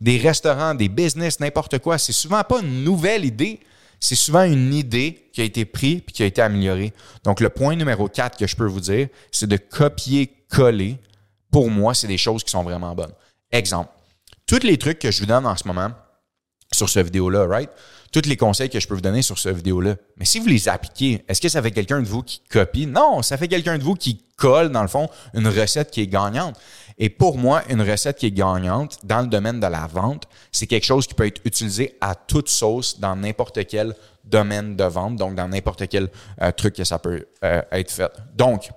Des 0.00 0.18
restaurants, 0.18 0.74
des 0.74 0.88
business, 0.88 1.38
n'importe 1.38 1.78
quoi. 1.78 1.98
C'est 1.98 2.12
souvent 2.12 2.42
pas 2.42 2.60
une 2.60 2.82
nouvelle 2.82 3.24
idée, 3.24 3.60
c'est 4.00 4.16
souvent 4.16 4.42
une 4.42 4.74
idée 4.74 5.28
qui 5.32 5.40
a 5.40 5.44
été 5.44 5.64
prise 5.64 6.00
puis 6.04 6.12
qui 6.12 6.22
a 6.24 6.26
été 6.26 6.42
améliorée. 6.42 6.92
Donc, 7.22 7.40
le 7.40 7.48
point 7.48 7.76
numéro 7.76 8.08
4 8.08 8.36
que 8.36 8.46
je 8.48 8.56
peux 8.56 8.66
vous 8.66 8.80
dire, 8.80 9.06
c'est 9.30 9.46
de 9.46 9.56
copier-coller. 10.48 10.98
Pour 11.50 11.70
moi, 11.70 11.94
c'est 11.94 12.08
des 12.08 12.18
choses 12.18 12.44
qui 12.44 12.50
sont 12.50 12.62
vraiment 12.62 12.94
bonnes. 12.94 13.12
Exemple, 13.50 13.90
tous 14.46 14.62
les 14.62 14.76
trucs 14.76 14.98
que 14.98 15.10
je 15.10 15.20
vous 15.20 15.26
donne 15.26 15.46
en 15.46 15.56
ce 15.56 15.66
moment 15.66 15.90
sur 16.72 16.88
ce 16.88 17.00
vidéo-là, 17.00 17.46
right? 17.46 17.70
Tous 18.12 18.26
les 18.26 18.36
conseils 18.36 18.68
que 18.68 18.80
je 18.80 18.86
peux 18.86 18.94
vous 18.94 19.00
donner 19.00 19.22
sur 19.22 19.38
ce 19.38 19.48
vidéo-là. 19.48 19.96
Mais 20.16 20.24
si 20.24 20.38
vous 20.38 20.46
les 20.46 20.68
appliquez, 20.68 21.24
est-ce 21.28 21.40
que 21.40 21.48
ça 21.48 21.62
fait 21.62 21.70
quelqu'un 21.70 22.00
de 22.00 22.06
vous 22.06 22.22
qui 22.22 22.40
copie? 22.50 22.86
Non, 22.86 23.22
ça 23.22 23.36
fait 23.36 23.48
quelqu'un 23.48 23.78
de 23.78 23.82
vous 23.82 23.94
qui 23.94 24.22
colle, 24.36 24.70
dans 24.70 24.82
le 24.82 24.88
fond, 24.88 25.08
une 25.34 25.48
recette 25.48 25.90
qui 25.90 26.02
est 26.02 26.06
gagnante. 26.06 26.58
Et 26.98 27.08
pour 27.08 27.38
moi, 27.38 27.62
une 27.68 27.82
recette 27.82 28.18
qui 28.18 28.26
est 28.26 28.32
gagnante 28.32 28.98
dans 29.04 29.20
le 29.20 29.26
domaine 29.26 29.60
de 29.60 29.66
la 29.66 29.86
vente, 29.86 30.28
c'est 30.52 30.66
quelque 30.66 30.84
chose 30.84 31.06
qui 31.06 31.14
peut 31.14 31.26
être 31.26 31.40
utilisé 31.44 31.96
à 32.00 32.14
toute 32.14 32.48
sauce 32.48 32.98
dans 32.98 33.16
n'importe 33.16 33.66
quel 33.66 33.94
domaine 34.24 34.76
de 34.76 34.84
vente, 34.84 35.16
donc 35.16 35.34
dans 35.34 35.48
n'importe 35.48 35.86
quel 35.88 36.08
euh, 36.42 36.52
truc 36.52 36.74
que 36.74 36.84
ça 36.84 36.98
peut 36.98 37.26
euh, 37.44 37.62
être 37.70 37.90
fait. 37.90 38.12
Donc, 38.34 38.70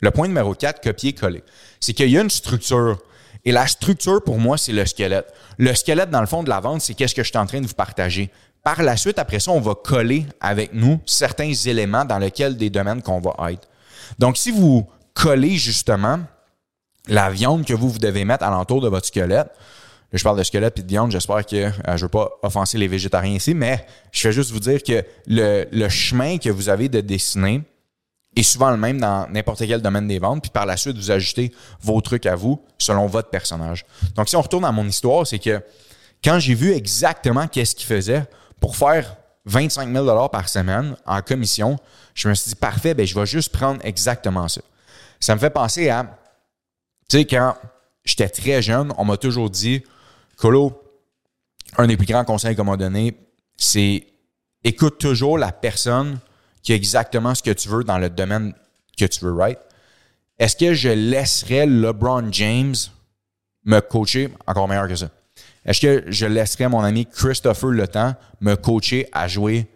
le 0.00 0.10
point 0.10 0.28
numéro 0.28 0.54
4, 0.54 0.80
copier-coller, 0.80 1.42
c'est 1.80 1.92
qu'il 1.92 2.10
y 2.10 2.18
a 2.18 2.20
une 2.20 2.30
structure. 2.30 2.98
Et 3.44 3.52
la 3.52 3.66
structure, 3.66 4.22
pour 4.22 4.38
moi, 4.38 4.58
c'est 4.58 4.72
le 4.72 4.84
squelette. 4.84 5.32
Le 5.58 5.74
squelette, 5.74 6.10
dans 6.10 6.20
le 6.20 6.26
fond 6.26 6.42
de 6.42 6.48
la 6.48 6.60
vente, 6.60 6.82
c'est 6.82 6.94
qu'est-ce 6.94 7.14
que 7.14 7.22
je 7.22 7.28
suis 7.28 7.38
en 7.38 7.46
train 7.46 7.60
de 7.60 7.66
vous 7.66 7.74
partager. 7.74 8.30
Par 8.62 8.82
la 8.82 8.96
suite, 8.96 9.18
après 9.18 9.40
ça, 9.40 9.52
on 9.52 9.60
va 9.60 9.74
coller 9.74 10.26
avec 10.40 10.72
nous 10.74 11.00
certains 11.06 11.52
éléments 11.52 12.04
dans 12.04 12.18
lesquels 12.18 12.56
des 12.56 12.70
domaines 12.70 13.02
qu'on 13.02 13.20
va 13.20 13.34
être. 13.52 13.68
Donc, 14.18 14.36
si 14.36 14.50
vous 14.50 14.86
collez 15.14 15.56
justement 15.56 16.20
la 17.06 17.30
viande 17.30 17.64
que 17.64 17.74
vous, 17.74 17.88
vous 17.88 17.98
devez 17.98 18.24
mettre 18.24 18.44
alentour 18.44 18.80
de 18.80 18.88
votre 18.88 19.06
squelette, 19.06 19.50
je 20.12 20.22
parle 20.22 20.38
de 20.38 20.42
squelette 20.42 20.78
et 20.78 20.82
de 20.82 20.88
viande, 20.88 21.10
j'espère 21.10 21.44
que 21.44 21.56
euh, 21.56 21.70
je 21.86 21.92
ne 21.92 21.98
veux 22.00 22.08
pas 22.08 22.30
offenser 22.42 22.78
les 22.78 22.88
végétariens 22.88 23.34
ici, 23.34 23.54
mais 23.54 23.84
je 24.10 24.28
vais 24.28 24.32
juste 24.32 24.52
vous 24.52 24.60
dire 24.60 24.82
que 24.82 25.04
le, 25.26 25.66
le 25.70 25.88
chemin 25.88 26.38
que 26.38 26.48
vous 26.48 26.68
avez 26.68 26.88
de 26.88 27.00
dessiner 27.00 27.62
est 28.40 28.42
souvent 28.42 28.70
le 28.70 28.76
même 28.76 29.00
dans 29.00 29.28
n'importe 29.30 29.66
quel 29.66 29.82
domaine 29.82 30.06
des 30.06 30.18
ventes, 30.18 30.42
puis 30.42 30.50
par 30.50 30.66
la 30.66 30.76
suite, 30.76 30.96
vous 30.96 31.10
ajustez 31.10 31.52
vos 31.80 32.00
trucs 32.00 32.26
à 32.26 32.36
vous 32.36 32.62
selon 32.78 33.06
votre 33.06 33.30
personnage. 33.30 33.84
Donc, 34.14 34.28
si 34.28 34.36
on 34.36 34.42
retourne 34.42 34.64
à 34.64 34.72
mon 34.72 34.86
histoire, 34.86 35.26
c'est 35.26 35.38
que 35.38 35.62
quand 36.22 36.38
j'ai 36.38 36.54
vu 36.54 36.72
exactement 36.72 37.46
qu'est-ce 37.46 37.74
qu'il 37.74 37.86
faisait 37.86 38.24
pour 38.60 38.76
faire 38.76 39.16
25 39.46 39.92
000 39.92 40.28
par 40.28 40.48
semaine 40.48 40.96
en 41.06 41.22
commission, 41.22 41.78
je 42.14 42.28
me 42.28 42.34
suis 42.34 42.50
dit, 42.50 42.54
parfait, 42.54 42.94
ben, 42.94 43.06
je 43.06 43.14
vais 43.14 43.26
juste 43.26 43.50
prendre 43.50 43.80
exactement 43.84 44.48
ça. 44.48 44.60
Ça 45.20 45.34
me 45.34 45.40
fait 45.40 45.50
penser 45.50 45.88
à, 45.88 46.04
tu 47.08 47.18
sais, 47.18 47.24
quand 47.24 47.56
j'étais 48.04 48.28
très 48.28 48.62
jeune, 48.62 48.92
on 48.98 49.04
m'a 49.04 49.16
toujours 49.16 49.50
dit, 49.50 49.82
Colo, 50.36 50.80
un 51.76 51.86
des 51.86 51.96
plus 51.96 52.06
grands 52.06 52.24
conseils 52.24 52.54
qu'on 52.54 52.64
m'a 52.64 52.76
donné, 52.76 53.16
c'est 53.56 54.06
écoute 54.64 54.98
toujours 54.98 55.38
la 55.38 55.52
personne 55.52 56.18
qui 56.62 56.72
a 56.72 56.76
exactement 56.76 57.34
ce 57.34 57.42
que 57.42 57.50
tu 57.50 57.68
veux 57.68 57.84
dans 57.84 57.98
le 57.98 58.10
domaine 58.10 58.54
que 58.96 59.04
tu 59.04 59.24
veux, 59.24 59.32
right? 59.32 59.58
Est-ce 60.38 60.56
que 60.56 60.74
je 60.74 60.88
laisserais 60.88 61.66
LeBron 61.66 62.32
James 62.32 62.74
me 63.64 63.80
coacher? 63.80 64.32
Encore 64.46 64.68
meilleur 64.68 64.88
que 64.88 64.96
ça? 64.96 65.08
Est-ce 65.64 65.80
que 65.80 66.04
je 66.10 66.26
laisserais 66.26 66.68
mon 66.68 66.80
ami 66.80 67.06
Christopher 67.06 67.70
Le 67.70 67.88
Temps 67.88 68.14
me 68.40 68.54
coacher 68.54 69.08
à 69.12 69.28
jouer 69.28 69.66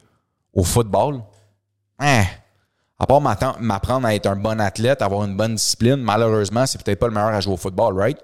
au 0.53 0.65
football? 0.65 1.21
Hein? 1.99 2.25
À 2.99 3.07
part 3.07 3.21
m'apprendre 3.21 4.07
à 4.07 4.15
être 4.15 4.27
un 4.27 4.37
bon 4.37 4.61
athlète, 4.61 5.03
avoir 5.03 5.25
une 5.25 5.37
bonne 5.37 5.57
discipline, 5.57 5.97
malheureusement, 5.97 6.67
c'est 6.67 6.83
peut-être 6.83 7.01
pas 7.01 7.09
le 7.09 7.15
meilleur 7.15 7.31
à 7.31 7.41
jouer 7.41 7.55
au 7.55 7.57
football, 7.57 7.99
right? 7.99 8.19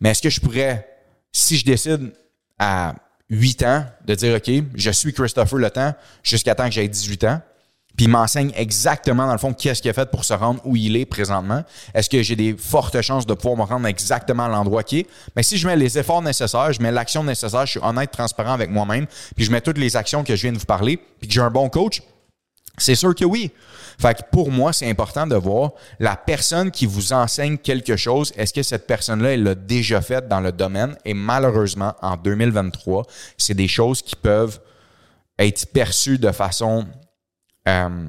Mais 0.00 0.10
est-ce 0.10 0.22
que 0.22 0.30
je 0.30 0.40
pourrais, 0.40 0.88
si 1.30 1.58
je 1.58 1.64
décide 1.64 2.12
à 2.58 2.94
8 3.28 3.62
ans 3.64 3.84
de 4.04 4.14
dire, 4.14 4.36
OK, 4.36 4.50
je 4.74 4.90
suis 4.90 5.12
Christopher 5.12 5.58
Le 5.58 5.70
Temps 5.70 5.94
jusqu'à 6.22 6.54
temps 6.54 6.64
que 6.64 6.70
j'ai 6.70 6.88
18 6.88 7.24
ans, 7.24 7.42
puis 7.96 8.08
m'enseigne 8.08 8.52
exactement, 8.54 9.26
dans 9.26 9.32
le 9.32 9.38
fond, 9.38 9.52
qu'est-ce 9.52 9.80
qu'il 9.80 9.90
a 9.90 9.94
fait 9.94 10.10
pour 10.10 10.24
se 10.24 10.34
rendre 10.34 10.60
où 10.64 10.76
il 10.76 10.96
est 10.96 11.06
présentement. 11.06 11.64
Est-ce 11.94 12.10
que 12.10 12.22
j'ai 12.22 12.36
des 12.36 12.54
fortes 12.56 13.00
chances 13.00 13.26
de 13.26 13.34
pouvoir 13.34 13.56
me 13.56 13.62
rendre 13.62 13.86
exactement 13.86 14.44
à 14.44 14.48
l'endroit 14.48 14.82
qui 14.82 15.00
est? 15.00 15.06
Mais 15.34 15.42
si 15.42 15.56
je 15.56 15.66
mets 15.66 15.76
les 15.76 15.98
efforts 15.98 16.22
nécessaires, 16.22 16.72
je 16.72 16.82
mets 16.82 16.92
l'action 16.92 17.24
nécessaire, 17.24 17.64
je 17.64 17.72
suis 17.72 17.80
honnête, 17.82 18.10
transparent 18.10 18.52
avec 18.52 18.70
moi-même, 18.70 19.06
puis 19.34 19.44
je 19.44 19.50
mets 19.50 19.60
toutes 19.60 19.78
les 19.78 19.96
actions 19.96 20.24
que 20.24 20.36
je 20.36 20.42
viens 20.42 20.52
de 20.52 20.58
vous 20.58 20.66
parler, 20.66 20.98
puis 21.18 21.28
que 21.28 21.34
j'ai 21.34 21.40
un 21.40 21.50
bon 21.50 21.68
coach, 21.68 22.02
c'est 22.78 22.94
sûr 22.94 23.14
que 23.14 23.24
oui. 23.24 23.50
Fait 23.98 24.14
que 24.14 24.22
pour 24.30 24.50
moi, 24.50 24.74
c'est 24.74 24.88
important 24.90 25.26
de 25.26 25.36
voir 25.36 25.70
la 25.98 26.16
personne 26.16 26.70
qui 26.70 26.84
vous 26.84 27.14
enseigne 27.14 27.56
quelque 27.56 27.96
chose. 27.96 28.32
Est-ce 28.36 28.52
que 28.52 28.62
cette 28.62 28.86
personne-là, 28.86 29.32
elle 29.32 29.42
l'a 29.42 29.54
déjà 29.54 30.02
fait 30.02 30.28
dans 30.28 30.40
le 30.40 30.52
domaine? 30.52 30.96
Et 31.06 31.14
malheureusement, 31.14 31.94
en 32.02 32.16
2023, 32.16 33.04
c'est 33.38 33.54
des 33.54 33.68
choses 33.68 34.02
qui 34.02 34.14
peuvent 34.14 34.60
être 35.38 35.66
perçues 35.72 36.18
de 36.18 36.30
façon 36.32 36.86
euh, 37.66 38.06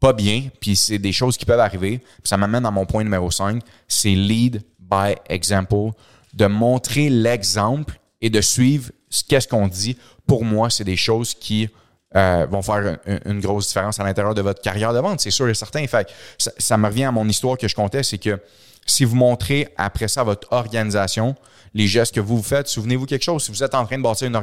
pas 0.00 0.12
bien, 0.12 0.44
puis 0.60 0.76
c'est 0.76 0.98
des 0.98 1.12
choses 1.12 1.36
qui 1.36 1.44
peuvent 1.44 1.60
arriver. 1.60 2.00
ça 2.24 2.36
m'amène 2.36 2.64
à 2.64 2.70
mon 2.70 2.86
point 2.86 3.04
numéro 3.04 3.30
5, 3.30 3.62
c'est 3.86 4.14
lead 4.14 4.62
by 4.78 5.14
example, 5.28 5.92
de 6.34 6.46
montrer 6.46 7.10
l'exemple 7.10 8.00
et 8.20 8.30
de 8.30 8.40
suivre 8.40 8.90
qu'est-ce 9.28 9.48
qu'on 9.48 9.68
dit. 9.68 9.96
Pour 10.26 10.44
moi, 10.44 10.70
c'est 10.70 10.84
des 10.84 10.96
choses 10.96 11.34
qui 11.34 11.68
euh, 12.16 12.46
vont 12.50 12.62
faire 12.62 12.98
une, 13.24 13.40
grosse 13.40 13.68
différence 13.68 14.00
à 14.00 14.04
l'intérieur 14.04 14.34
de 14.34 14.42
votre 14.42 14.60
carrière 14.60 14.92
de 14.92 14.98
vente, 14.98 15.20
c'est 15.20 15.30
sûr 15.30 15.48
et 15.48 15.54
certain. 15.54 15.84
Ça, 16.38 16.76
me 16.76 16.86
revient 16.86 17.04
à 17.04 17.12
mon 17.12 17.28
histoire 17.28 17.56
que 17.56 17.68
je 17.68 17.74
comptais, 17.74 18.02
c'est 18.02 18.18
que 18.18 18.40
si 18.86 19.04
vous 19.04 19.16
montrez 19.16 19.68
après 19.76 20.08
ça 20.08 20.24
votre 20.24 20.52
organisation, 20.52 21.36
les 21.74 21.86
gestes 21.86 22.14
que 22.14 22.20
vous, 22.20 22.42
faites, 22.42 22.66
souvenez-vous 22.66 23.06
quelque 23.06 23.22
chose. 23.22 23.44
Si 23.44 23.52
vous 23.52 23.62
êtes 23.62 23.74
en 23.74 23.84
train 23.86 23.96
de 23.96 24.02
bâtir 24.02 24.26
une 24.26 24.36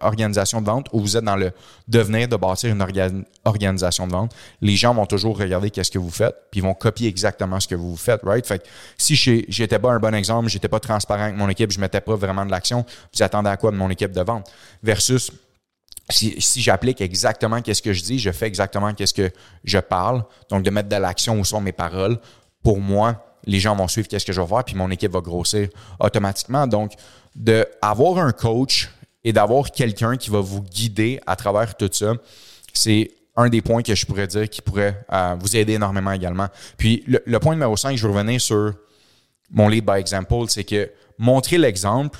organisation 0.00 0.60
de 0.60 0.66
vente 0.66 0.88
ou 0.92 1.00
vous 1.00 1.16
êtes 1.16 1.24
dans 1.24 1.36
le 1.36 1.52
devenir 1.86 2.26
de 2.26 2.36
bâtir 2.36 2.72
une 2.72 3.24
organisation 3.44 4.06
de 4.06 4.12
vente, 4.12 4.34
les 4.60 4.74
gens 4.74 4.92
vont 4.92 5.06
toujours 5.06 5.38
regarder 5.38 5.70
qu'est-ce 5.70 5.90
que 5.90 5.98
vous 5.98 6.10
faites, 6.10 6.34
puis 6.50 6.60
ils 6.60 6.62
vont 6.62 6.74
copier 6.74 7.08
exactement 7.08 7.60
ce 7.60 7.68
que 7.68 7.74
vous 7.74 7.96
faites, 7.96 8.22
right? 8.24 8.46
Fait 8.46 8.58
que 8.58 8.64
si 8.98 9.14
j'étais 9.14 9.78
pas 9.78 9.92
un 9.92 10.00
bon 10.00 10.14
exemple, 10.14 10.48
j'étais 10.48 10.68
pas 10.68 10.80
transparent 10.80 11.24
avec 11.24 11.36
mon 11.36 11.48
équipe, 11.48 11.70
je 11.70 11.78
mettais 11.78 12.00
pas 12.00 12.16
vraiment 12.16 12.44
de 12.44 12.50
l'action, 12.50 12.84
vous 13.14 13.22
attendez 13.22 13.50
à 13.50 13.56
quoi 13.56 13.70
de 13.70 13.76
mon 13.76 13.90
équipe 13.90 14.12
de 14.12 14.22
vente? 14.22 14.50
Versus 14.82 15.30
si, 16.10 16.40
si 16.40 16.60
j'applique 16.60 17.00
exactement 17.00 17.62
qu'est-ce 17.62 17.82
que 17.82 17.92
je 17.92 18.02
dis, 18.02 18.18
je 18.18 18.32
fais 18.32 18.46
exactement 18.46 18.92
qu'est-ce 18.92 19.14
que 19.14 19.30
je 19.62 19.78
parle, 19.78 20.24
donc 20.50 20.64
de 20.64 20.70
mettre 20.70 20.88
de 20.88 20.96
l'action 20.96 21.38
où 21.38 21.44
sont 21.44 21.60
mes 21.60 21.72
paroles, 21.72 22.18
pour 22.62 22.80
moi, 22.80 23.24
les 23.44 23.60
gens 23.60 23.74
vont 23.76 23.88
suivre 23.88 24.08
qu'est-ce 24.08 24.26
que 24.26 24.32
je 24.32 24.40
vais 24.40 24.46
faire, 24.46 24.64
puis 24.64 24.74
mon 24.74 24.90
équipe 24.90 25.12
va 25.12 25.20
grossir 25.20 25.68
automatiquement. 26.00 26.66
Donc, 26.66 26.92
d'avoir 27.34 28.18
un 28.18 28.32
coach 28.32 28.90
et 29.24 29.32
d'avoir 29.32 29.70
quelqu'un 29.70 30.16
qui 30.16 30.30
va 30.30 30.40
vous 30.40 30.62
guider 30.62 31.20
à 31.26 31.36
travers 31.36 31.76
tout 31.76 31.90
ça, 31.92 32.14
c'est 32.72 33.10
un 33.36 33.48
des 33.48 33.62
points 33.62 33.82
que 33.82 33.94
je 33.94 34.04
pourrais 34.04 34.26
dire 34.26 34.48
qui 34.48 34.60
pourrait 34.60 35.04
euh, 35.12 35.36
vous 35.38 35.56
aider 35.56 35.74
énormément 35.74 36.12
également. 36.12 36.48
Puis 36.76 37.02
le, 37.06 37.38
point 37.38 37.54
numéro 37.54 37.76
5, 37.76 37.96
je 37.96 38.06
vais 38.06 38.12
revenir 38.12 38.40
sur 38.40 38.74
mon 39.50 39.68
lead 39.68 39.84
by 39.84 39.98
example, 39.98 40.48
c'est 40.48 40.64
que 40.64 40.90
montrer 41.18 41.58
l'exemple, 41.58 42.18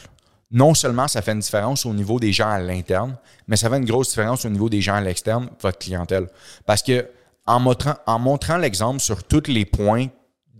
non 0.51 0.75
seulement 0.75 1.09
ça 1.09 1.23
fait 1.23 1.33
une 1.33 1.41
différence 1.41 1.87
au 1.87 1.93
niveau 1.93 2.19
des 2.19 2.33
gens 2.33 2.49
à 2.49 2.59
l'interne, 2.59 3.17
mais 3.47 3.57
ça 3.57 3.69
fait 3.69 3.79
une 3.79 3.85
grosse 3.85 4.11
différence 4.11 4.45
au 4.45 4.51
niveau 4.51 4.69
des 4.69 4.81
gens 4.81 4.95
à 4.95 5.01
l'externe, 5.01 5.49
votre 5.61 5.79
clientèle. 5.79 6.29
Parce 6.67 6.83
que 6.83 7.07
en 7.47 7.59
montrant, 7.59 7.95
en 8.07 8.19
montrant 8.19 8.57
l'exemple 8.57 9.01
sur 9.01 9.25
tous 9.25 9.49
les 9.49 9.65
points 9.65 10.07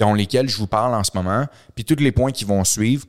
dans 0.03 0.15
lesquels 0.15 0.49
je 0.49 0.57
vous 0.57 0.67
parle 0.67 0.97
en 0.97 1.05
ce 1.05 1.13
moment, 1.15 1.47
puis 1.77 1.85
tous 1.85 1.95
les 2.03 2.11
points 2.11 2.33
qui 2.33 2.45
vont 2.45 2.65
suivre, 2.65 3.07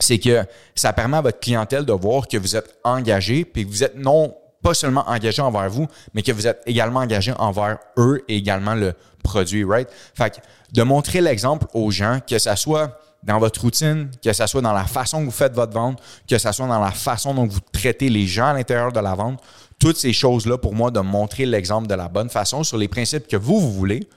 c'est 0.00 0.18
que 0.18 0.46
ça 0.74 0.94
permet 0.94 1.18
à 1.18 1.20
votre 1.20 1.40
clientèle 1.40 1.84
de 1.84 1.92
voir 1.92 2.26
que 2.26 2.38
vous 2.38 2.56
êtes 2.56 2.78
engagé, 2.84 3.44
puis 3.44 3.66
que 3.66 3.70
vous 3.70 3.84
êtes 3.84 3.96
non 3.96 4.34
pas 4.62 4.72
seulement 4.72 5.06
engagé 5.10 5.42
envers 5.42 5.68
vous, 5.68 5.86
mais 6.14 6.22
que 6.22 6.32
vous 6.32 6.46
êtes 6.46 6.62
également 6.64 7.00
engagé 7.00 7.34
envers 7.38 7.76
eux 7.98 8.24
et 8.28 8.36
également 8.38 8.74
le 8.74 8.94
produit, 9.22 9.62
right? 9.62 9.90
Fait 10.14 10.30
que 10.30 10.40
de 10.72 10.82
montrer 10.82 11.20
l'exemple 11.20 11.66
aux 11.74 11.90
gens, 11.90 12.20
que 12.26 12.38
ça 12.38 12.56
soit 12.56 12.98
dans 13.22 13.38
votre 13.38 13.60
routine, 13.60 14.10
que 14.24 14.32
ce 14.32 14.46
soit 14.46 14.62
dans 14.62 14.72
la 14.72 14.84
façon 14.84 15.20
que 15.20 15.26
vous 15.26 15.30
faites 15.30 15.52
votre 15.52 15.74
vente, 15.74 16.00
que 16.26 16.38
ce 16.38 16.50
soit 16.50 16.66
dans 16.66 16.80
la 16.80 16.92
façon 16.92 17.34
dont 17.34 17.46
vous 17.46 17.60
traitez 17.72 18.08
les 18.08 18.26
gens 18.26 18.46
à 18.46 18.54
l'intérieur 18.54 18.90
de 18.90 19.00
la 19.00 19.14
vente, 19.14 19.42
toutes 19.78 19.98
ces 19.98 20.14
choses-là, 20.14 20.56
pour 20.56 20.74
moi, 20.74 20.90
de 20.90 21.00
montrer 21.00 21.44
l'exemple 21.44 21.88
de 21.88 21.94
la 21.94 22.08
bonne 22.08 22.30
façon 22.30 22.64
sur 22.64 22.78
les 22.78 22.88
principes 22.88 23.28
que 23.28 23.36
vous, 23.36 23.60
vous 23.60 23.72
voulez, 23.72 24.08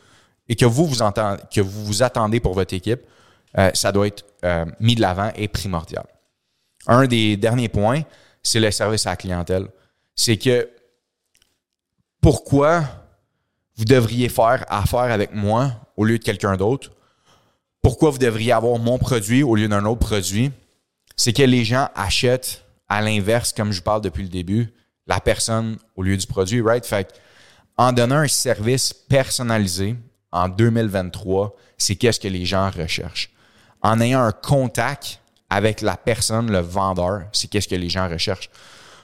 et 0.49 0.55
que 0.55 0.65
vous 0.65 0.85
vous, 0.85 0.97
que 0.97 1.61
vous, 1.61 1.85
vous 1.85 2.03
attendez 2.03 2.39
pour 2.39 2.53
votre 2.53 2.73
équipe, 2.73 3.01
euh, 3.57 3.71
ça 3.73 3.91
doit 3.91 4.07
être 4.07 4.25
euh, 4.43 4.65
mis 4.79 4.95
de 4.95 5.01
l'avant 5.01 5.31
et 5.35 5.47
primordial. 5.47 6.05
Un 6.87 7.05
des 7.05 7.37
derniers 7.37 7.69
points, 7.69 8.01
c'est 8.43 8.59
le 8.59 8.71
service 8.71 9.05
à 9.05 9.11
la 9.11 9.15
clientèle. 9.15 9.67
C'est 10.15 10.37
que 10.37 10.69
pourquoi 12.21 12.83
vous 13.75 13.85
devriez 13.85 14.27
faire 14.27 14.65
affaire 14.67 15.11
avec 15.11 15.33
moi 15.33 15.71
au 15.95 16.03
lieu 16.03 16.17
de 16.17 16.23
quelqu'un 16.23 16.57
d'autre? 16.57 16.91
Pourquoi 17.81 18.09
vous 18.09 18.17
devriez 18.17 18.51
avoir 18.51 18.77
mon 18.77 18.97
produit 18.97 19.43
au 19.43 19.55
lieu 19.55 19.67
d'un 19.67 19.85
autre 19.85 19.99
produit? 19.99 20.51
C'est 21.15 21.33
que 21.33 21.43
les 21.43 21.63
gens 21.63 21.89
achètent 21.95 22.65
à 22.89 23.01
l'inverse, 23.01 23.53
comme 23.53 23.71
je 23.71 23.81
parle 23.81 24.01
depuis 24.01 24.23
le 24.23 24.29
début, 24.29 24.73
la 25.05 25.19
personne 25.19 25.77
au 25.95 26.03
lieu 26.03 26.17
du 26.17 26.27
produit, 26.27 26.61
right? 26.61 26.85
Fait 26.85 27.13
en 27.77 27.93
donnant 27.93 28.17
un 28.17 28.27
service 28.27 28.93
personnalisé, 28.93 29.95
en 30.31 30.49
2023, 30.49 31.55
c'est 31.77 31.95
qu'est-ce 31.95 32.19
que 32.19 32.27
les 32.27 32.45
gens 32.45 32.69
recherchent. 32.69 33.31
En 33.81 33.99
ayant 34.01 34.21
un 34.21 34.31
contact 34.31 35.21
avec 35.49 35.81
la 35.81 35.97
personne, 35.97 36.51
le 36.51 36.59
vendeur, 36.59 37.23
c'est 37.31 37.47
qu'est-ce 37.47 37.67
que 37.67 37.75
les 37.75 37.89
gens 37.89 38.07
recherchent. 38.07 38.49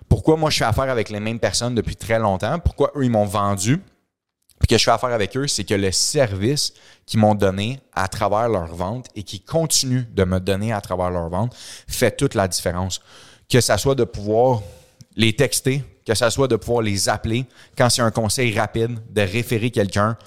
Pourquoi 0.07 0.37
moi 0.37 0.49
je 0.49 0.57
fais 0.57 0.65
affaire 0.65 0.89
avec 0.89 1.09
les 1.09 1.19
mêmes 1.19 1.39
personnes 1.39 1.73
depuis 1.73 1.95
très 1.95 2.19
longtemps? 2.19 2.59
Pourquoi 2.59 2.91
eux 2.95 3.05
ils 3.05 3.09
m'ont 3.09 3.25
vendu? 3.25 3.81
Puis 4.59 4.67
que 4.67 4.77
je 4.77 4.83
fais 4.83 4.91
affaire 4.91 5.11
avec 5.11 5.35
eux, 5.35 5.47
c'est 5.47 5.63
que 5.63 5.73
le 5.73 5.91
service 5.91 6.73
qu'ils 7.05 7.19
m'ont 7.19 7.35
donné 7.35 7.79
à 7.93 8.07
travers 8.07 8.47
leur 8.47 8.73
vente 8.73 9.07
et 9.15 9.23
qui 9.23 9.39
continuent 9.39 10.05
de 10.13 10.23
me 10.23 10.39
donner 10.39 10.71
à 10.71 10.81
travers 10.81 11.09
leur 11.09 11.29
vente 11.29 11.55
fait 11.87 12.15
toute 12.15 12.35
la 12.35 12.47
différence. 12.47 13.01
Que 13.49 13.59
ça 13.59 13.77
soit 13.77 13.95
de 13.95 14.05
pouvoir 14.05 14.61
les 15.15 15.33
texter, 15.33 15.83
que 16.05 16.15
ça 16.15 16.29
soit 16.29 16.47
de 16.47 16.55
pouvoir 16.55 16.81
les 16.81 17.09
appeler 17.09 17.45
quand 17.77 17.89
c'est 17.89 18.01
un 18.01 18.11
conseil 18.11 18.57
rapide, 18.57 18.99
de 19.11 19.21
référer 19.21 19.71
quelqu'un 19.71 20.17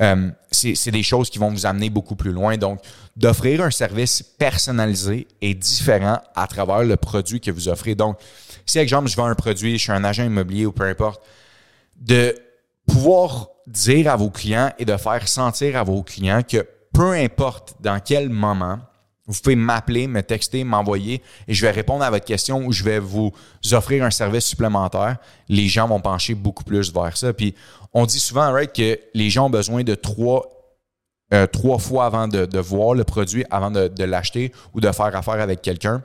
euh, 0.00 0.30
c'est 0.50 0.90
des 0.90 1.02
choses 1.02 1.30
qui 1.30 1.38
vont 1.38 1.50
vous 1.50 1.66
amener 1.66 1.90
beaucoup 1.90 2.16
plus 2.16 2.32
loin. 2.32 2.56
Donc, 2.56 2.80
d'offrir 3.16 3.62
un 3.62 3.70
service 3.70 4.22
personnalisé 4.22 5.28
et 5.40 5.54
différent 5.54 6.20
à 6.34 6.46
travers 6.46 6.82
le 6.82 6.96
produit 6.96 7.40
que 7.40 7.50
vous 7.50 7.68
offrez. 7.68 7.94
Donc, 7.94 8.18
si, 8.66 8.78
exemple, 8.78 9.08
je 9.08 9.16
vends 9.16 9.26
un 9.26 9.34
produit, 9.34 9.78
je 9.78 9.82
suis 9.82 9.92
un 9.92 10.04
agent 10.04 10.24
immobilier 10.24 10.66
ou 10.66 10.72
peu 10.72 10.84
importe, 10.84 11.22
de 11.96 12.34
pouvoir 12.86 13.48
dire 13.66 14.10
à 14.10 14.16
vos 14.16 14.30
clients 14.30 14.72
et 14.78 14.84
de 14.84 14.96
faire 14.96 15.26
sentir 15.28 15.76
à 15.76 15.84
vos 15.84 16.02
clients 16.02 16.42
que 16.42 16.66
peu 16.92 17.12
importe 17.12 17.76
dans 17.80 18.00
quel 18.00 18.28
moment, 18.28 18.78
vous 19.26 19.40
pouvez 19.42 19.56
m'appeler, 19.56 20.06
me 20.06 20.22
texter, 20.22 20.64
m'envoyer 20.64 21.22
et 21.48 21.54
je 21.54 21.62
vais 21.64 21.70
répondre 21.70 22.04
à 22.04 22.10
votre 22.10 22.26
question 22.26 22.64
ou 22.66 22.72
je 22.72 22.84
vais 22.84 22.98
vous 22.98 23.32
offrir 23.72 24.04
un 24.04 24.10
service 24.10 24.44
supplémentaire. 24.44 25.16
Les 25.48 25.66
gens 25.66 25.88
vont 25.88 26.00
pencher 26.00 26.34
beaucoup 26.34 26.64
plus 26.64 26.92
vers 26.92 27.16
ça. 27.16 27.32
Puis 27.32 27.54
on 27.94 28.04
dit 28.04 28.20
souvent, 28.20 28.52
right, 28.52 28.72
que 28.72 28.98
les 29.14 29.30
gens 29.30 29.46
ont 29.46 29.50
besoin 29.50 29.82
de 29.82 29.94
trois, 29.94 30.50
euh, 31.32 31.46
fois 31.78 32.04
avant 32.04 32.28
de, 32.28 32.58
voir 32.58 32.94
le 32.94 33.04
produit, 33.04 33.44
avant 33.50 33.70
de, 33.70 33.88
de 33.88 34.04
l'acheter 34.04 34.52
ou 34.74 34.80
de 34.80 34.92
faire 34.92 35.16
affaire 35.16 35.40
avec 35.40 35.62
quelqu'un. 35.62 36.02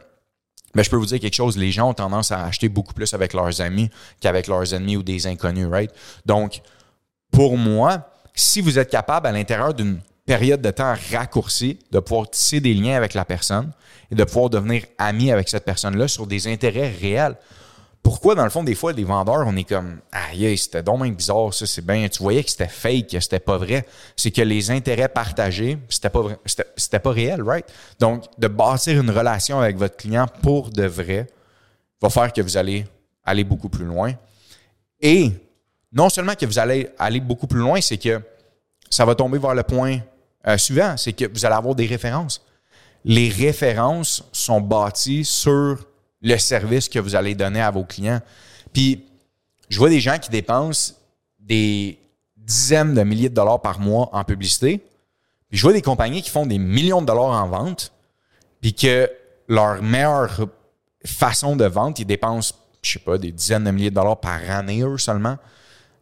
Mais 0.75 0.83
je 0.83 0.89
peux 0.89 0.97
vous 0.97 1.07
dire 1.07 1.19
quelque 1.19 1.35
chose, 1.35 1.57
les 1.57 1.71
gens 1.71 1.89
ont 1.89 1.93
tendance 1.93 2.31
à 2.31 2.45
acheter 2.45 2.69
beaucoup 2.69 2.93
plus 2.93 3.13
avec 3.13 3.33
leurs 3.33 3.59
amis 3.59 3.89
qu'avec 4.21 4.47
leurs 4.47 4.73
ennemis 4.73 4.97
ou 4.97 5.03
des 5.03 5.27
inconnus, 5.27 5.67
right? 5.67 5.91
Donc, 6.25 6.61
pour 7.31 7.57
moi, 7.57 8.09
si 8.35 8.61
vous 8.61 8.79
êtes 8.79 8.89
capable 8.89 9.27
à 9.27 9.31
l'intérieur 9.31 9.73
d'une 9.73 9.99
période 10.29 10.61
de 10.61 10.69
temps 10.69 10.93
raccourcie 11.11 11.79
de 11.91 11.97
pouvoir 11.97 12.29
tisser 12.29 12.59
des 12.59 12.75
liens 12.75 12.95
avec 12.95 13.15
la 13.15 13.25
personne 13.25 13.71
et 14.11 14.15
de 14.15 14.23
pouvoir 14.23 14.51
devenir 14.51 14.83
ami 14.99 15.31
avec 15.31 15.49
cette 15.49 15.65
personne-là 15.65 16.07
sur 16.07 16.27
des 16.27 16.45
intérêts 16.45 16.93
réels. 17.01 17.35
Pourquoi, 18.03 18.35
dans 18.35 18.43
le 18.43 18.51
fond, 18.51 18.63
des 18.63 18.75
fois, 18.75 18.93
les 18.93 19.03
vendeurs, 19.03 19.45
on 19.47 19.55
est 19.55 19.63
comme 19.63 20.01
Aïe, 20.11 20.55
c'était 20.55 20.83
dommage 20.83 21.13
bizarre, 21.13 21.51
ça, 21.51 21.65
c'est 21.65 21.83
bien. 21.83 22.07
Tu 22.09 22.21
voyais 22.21 22.43
que 22.43 22.51
c'était 22.51 22.67
fake, 22.67 23.07
que 23.07 23.19
c'était 23.19 23.39
pas 23.39 23.57
vrai. 23.57 23.87
C'est 24.15 24.29
que 24.29 24.43
les 24.43 24.69
intérêts 24.69 25.09
partagés, 25.09 25.79
c'était 25.89 26.11
pas 26.11 26.21
c'était 26.77 26.99
pas 26.99 27.11
réel, 27.11 27.41
right? 27.41 27.65
Donc, 27.99 28.25
de 28.37 28.47
bâtir 28.47 29.01
une 29.01 29.09
relation 29.09 29.59
avec 29.59 29.77
votre 29.77 29.97
client 29.97 30.27
pour 30.43 30.69
de 30.69 30.85
vrai 30.85 31.25
va 31.99 32.11
faire 32.11 32.31
que 32.31 32.41
vous 32.41 32.55
allez 32.55 32.85
aller 33.25 33.43
beaucoup 33.43 33.69
plus 33.69 33.85
loin. 33.85 34.13
Et 35.01 35.31
non 35.91 36.09
seulement 36.09 36.35
que 36.35 36.45
vous 36.45 36.59
allez 36.59 36.87
aller 36.99 37.19
beaucoup 37.19 37.47
plus 37.47 37.61
loin, 37.61 37.81
c'est 37.81 37.97
que 37.97 38.21
ça 38.91 39.05
va 39.05 39.15
tomber 39.15 39.39
vers 39.39 39.55
le 39.55 39.63
point 39.63 39.99
euh, 40.47 40.57
suivant, 40.57 40.95
c'est 40.97 41.13
que 41.13 41.25
vous 41.25 41.45
allez 41.45 41.55
avoir 41.55 41.75
des 41.75 41.85
références. 41.85 42.41
Les 43.03 43.29
références 43.29 44.23
sont 44.31 44.61
bâties 44.61 45.25
sur 45.25 45.85
le 46.21 46.37
service 46.37 46.87
que 46.89 46.99
vous 46.99 47.15
allez 47.15 47.35
donner 47.35 47.61
à 47.61 47.71
vos 47.71 47.83
clients. 47.83 48.21
Puis, 48.73 49.05
je 49.69 49.77
vois 49.77 49.89
des 49.89 49.99
gens 49.99 50.17
qui 50.17 50.29
dépensent 50.29 50.95
des 51.39 51.99
dizaines 52.37 52.93
de 52.93 53.03
milliers 53.03 53.29
de 53.29 53.35
dollars 53.35 53.61
par 53.61 53.79
mois 53.79 54.09
en 54.13 54.23
publicité. 54.23 54.79
Puis, 55.49 55.57
je 55.57 55.61
vois 55.61 55.73
des 55.73 55.81
compagnies 55.81 56.21
qui 56.21 56.29
font 56.29 56.45
des 56.45 56.57
millions 56.57 57.01
de 57.01 57.07
dollars 57.07 57.43
en 57.43 57.47
vente, 57.47 57.91
puis 58.61 58.73
que 58.73 59.09
leur 59.47 59.81
meilleure 59.81 60.47
façon 61.05 61.55
de 61.55 61.65
vente, 61.65 61.99
ils 61.99 62.05
dépensent, 62.05 62.53
je 62.81 62.93
sais 62.93 62.99
pas, 62.99 63.17
des 63.17 63.31
dizaines 63.31 63.63
de 63.63 63.71
milliers 63.71 63.89
de 63.89 63.95
dollars 63.95 64.19
par 64.19 64.39
année, 64.49 64.83
eux 64.83 64.97
seulement, 64.97 65.37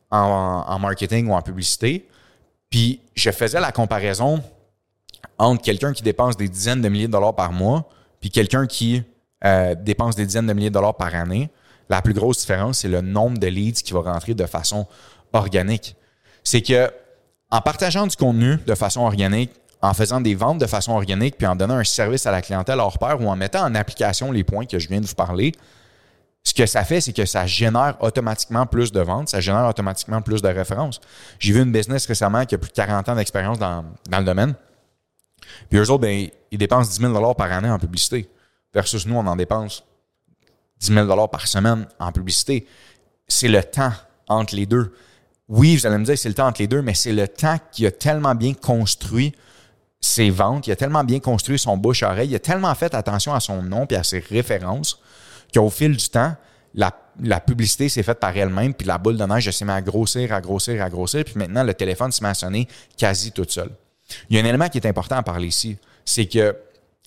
en 0.09 0.79
marketing 0.79 1.27
ou 1.27 1.33
en 1.33 1.41
publicité. 1.41 2.07
Puis 2.69 3.01
je 3.15 3.31
faisais 3.31 3.59
la 3.59 3.71
comparaison 3.71 4.43
entre 5.37 5.61
quelqu'un 5.61 5.93
qui 5.93 6.03
dépense 6.03 6.37
des 6.37 6.49
dizaines 6.49 6.81
de 6.81 6.89
milliers 6.89 7.07
de 7.07 7.11
dollars 7.11 7.35
par 7.35 7.51
mois, 7.51 7.89
puis 8.19 8.29
quelqu'un 8.29 8.65
qui 8.67 9.03
euh, 9.45 9.75
dépense 9.75 10.15
des 10.15 10.25
dizaines 10.25 10.47
de 10.47 10.53
milliers 10.53 10.69
de 10.69 10.73
dollars 10.73 10.95
par 10.95 11.13
année. 11.13 11.49
La 11.89 12.01
plus 12.01 12.13
grosse 12.13 12.39
différence, 12.39 12.79
c'est 12.79 12.89
le 12.89 13.01
nombre 13.01 13.37
de 13.37 13.47
leads 13.47 13.81
qui 13.81 13.93
va 13.93 14.01
rentrer 14.01 14.33
de 14.33 14.45
façon 14.45 14.87
organique. 15.31 15.95
C'est 16.43 16.61
que 16.61 16.91
en 17.49 17.61
partageant 17.61 18.07
du 18.07 18.15
contenu 18.15 18.57
de 18.65 18.75
façon 18.75 19.01
organique, 19.01 19.51
en 19.81 19.93
faisant 19.93 20.19
des 20.19 20.35
ventes 20.35 20.57
de 20.57 20.65
façon 20.65 20.93
organique, 20.93 21.37
puis 21.37 21.47
en 21.47 21.55
donnant 21.55 21.75
un 21.75 21.83
service 21.83 22.25
à 22.25 22.31
la 22.31 22.41
clientèle 22.41 22.79
hors 22.79 22.97
pair 22.97 23.21
ou 23.21 23.27
en 23.27 23.35
mettant 23.35 23.63
en 23.63 23.75
application 23.75 24.31
les 24.31 24.43
points 24.43 24.65
que 24.65 24.79
je 24.79 24.87
viens 24.89 24.99
de 24.99 25.05
vous 25.05 25.15
parler, 25.15 25.53
ce 26.47 26.53
que 26.53 26.65
ça 26.65 26.85
fait, 26.85 27.01
c'est 27.01 27.11
que 27.11 27.25
ça 27.25 27.45
génère 27.45 27.97
automatiquement 27.99 28.65
plus 28.65 28.93
de 28.93 29.01
ventes, 29.01 29.27
ça 29.27 29.41
génère 29.41 29.67
automatiquement 29.67 30.21
plus 30.21 30.41
de 30.41 30.47
références. 30.47 31.01
J'ai 31.39 31.51
vu 31.51 31.61
une 31.61 31.73
business 31.73 32.05
récemment 32.05 32.45
qui 32.45 32.55
a 32.55 32.57
plus 32.57 32.69
de 32.69 32.73
40 32.73 33.09
ans 33.09 33.15
d'expérience 33.15 33.59
dans, 33.59 33.83
le 34.09 34.23
domaine. 34.23 34.55
Puis 35.69 35.77
eux 35.77 35.91
autres, 35.91 36.03
ben, 36.03 36.29
ils 36.49 36.57
dépensent 36.57 36.89
10 36.89 37.01
000 37.01 37.33
par 37.33 37.51
année 37.51 37.69
en 37.69 37.77
publicité. 37.77 38.29
Versus 38.73 39.05
nous, 39.05 39.15
on 39.15 39.27
en 39.27 39.35
dépense 39.35 39.83
10 40.79 40.93
000 40.93 41.27
par 41.27 41.45
semaine 41.47 41.85
en 41.99 42.13
publicité. 42.13 42.65
C'est 43.27 43.49
le 43.49 43.61
temps 43.61 43.91
entre 44.29 44.55
les 44.55 44.65
deux. 44.65 44.93
Oui, 45.49 45.75
vous 45.75 45.85
allez 45.85 45.97
me 45.97 46.05
dire, 46.05 46.17
c'est 46.17 46.29
le 46.29 46.35
temps 46.35 46.47
entre 46.47 46.61
les 46.61 46.67
deux, 46.67 46.81
mais 46.81 46.93
c'est 46.93 47.11
le 47.11 47.27
temps 47.27 47.57
qui 47.73 47.85
a 47.85 47.91
tellement 47.91 48.35
bien 48.35 48.53
construit 48.53 49.35
ses 49.99 50.29
ventes, 50.29 50.65
il 50.67 50.71
a 50.71 50.77
tellement 50.77 51.03
bien 51.03 51.19
construit 51.19 51.59
son 51.59 51.75
bouche-oreille, 51.75 52.29
il 52.29 52.35
a 52.35 52.39
tellement 52.39 52.73
fait 52.73 52.95
attention 52.95 53.33
à 53.33 53.41
son 53.41 53.61
nom 53.63 53.85
et 53.89 53.97
à 53.97 54.03
ses 54.03 54.19
références 54.19 55.01
qu'au 55.53 55.69
fil 55.69 55.95
du 55.95 56.09
temps, 56.09 56.35
la, 56.73 57.39
publicité 57.39 57.89
s'est 57.89 58.03
faite 58.03 58.19
par 58.19 58.35
elle-même, 58.35 58.73
puis 58.73 58.87
la 58.87 58.97
boule 58.97 59.17
de 59.17 59.25
neige 59.25 59.49
s'est 59.49 59.65
mise 59.65 59.73
à 59.73 59.81
grossir, 59.81 60.31
à 60.33 60.41
grossir, 60.41 60.83
à 60.83 60.89
grossir, 60.89 61.23
puis 61.23 61.35
maintenant, 61.35 61.63
le 61.63 61.73
téléphone 61.73 62.11
s'est 62.11 62.23
mis 62.23 62.29
à 62.29 62.33
sonner 62.33 62.67
quasi 62.95 63.31
tout 63.31 63.45
seul. 63.47 63.69
Il 64.29 64.35
y 64.35 64.39
a 64.39 64.43
un 64.43 64.45
élément 64.45 64.69
qui 64.69 64.77
est 64.77 64.85
important 64.87 65.15
à 65.15 65.23
parler 65.23 65.47
ici, 65.47 65.77
c'est 66.05 66.27
que 66.27 66.55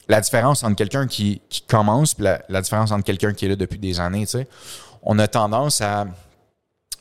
la 0.09 0.20
différence 0.20 0.64
entre 0.64 0.76
quelqu'un 0.76 1.07
qui, 1.07 1.40
commence 1.68 2.16
et 2.18 2.22
la, 2.48 2.61
différence 2.61 2.90
entre 2.90 3.05
quelqu'un 3.05 3.33
qui 3.33 3.46
est 3.46 3.50
là 3.50 3.57
depuis 3.57 3.79
des 3.79 4.00
années, 4.00 4.26
tu 4.26 4.38
sais, 4.38 4.48
on 5.03 5.18
a 5.18 5.29
tendance 5.29 5.81
à 5.81 6.07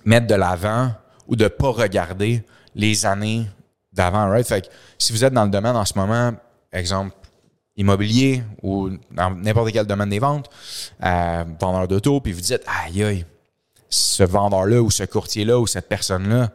mettre 0.06 0.28
de 0.28 0.36
l'avant 0.36 0.92
ou 1.28 1.36
de 1.36 1.48
pas 1.48 1.70
regarder 1.70 2.44
les 2.76 3.06
années 3.06 3.48
d'avant, 3.92 4.30
right? 4.30 4.48
Fait 4.48 4.62
que 4.62 4.68
si 4.98 5.12
vous 5.12 5.26
êtes 5.26 5.34
dans 5.34 5.44
le 5.44 5.50
domaine 5.50 5.76
en 5.76 5.86
ce 5.86 5.98
moment, 5.98 6.34
exemple, 6.72 7.16
immobilier 7.80 8.44
ou 8.62 8.90
dans 9.10 9.32
n'importe 9.32 9.72
quel 9.72 9.88
domaine 9.88 10.10
des 10.10 10.20
ventes, 10.20 10.50
euh, 11.04 11.46
vendeur 11.60 11.88
d'auto, 11.88 12.20
puis 12.20 12.34
vous 12.34 12.42
dites 12.42 12.62
Aïe 12.68 13.04
aïe, 13.04 13.26
ce 13.90 14.24
vendeur-là 14.24 14.82
ou 14.82 14.92
ce 14.92 15.04
courtier-là 15.04 15.58
ou 15.58 15.66
cette 15.66 15.88
personne-là, 15.88 16.52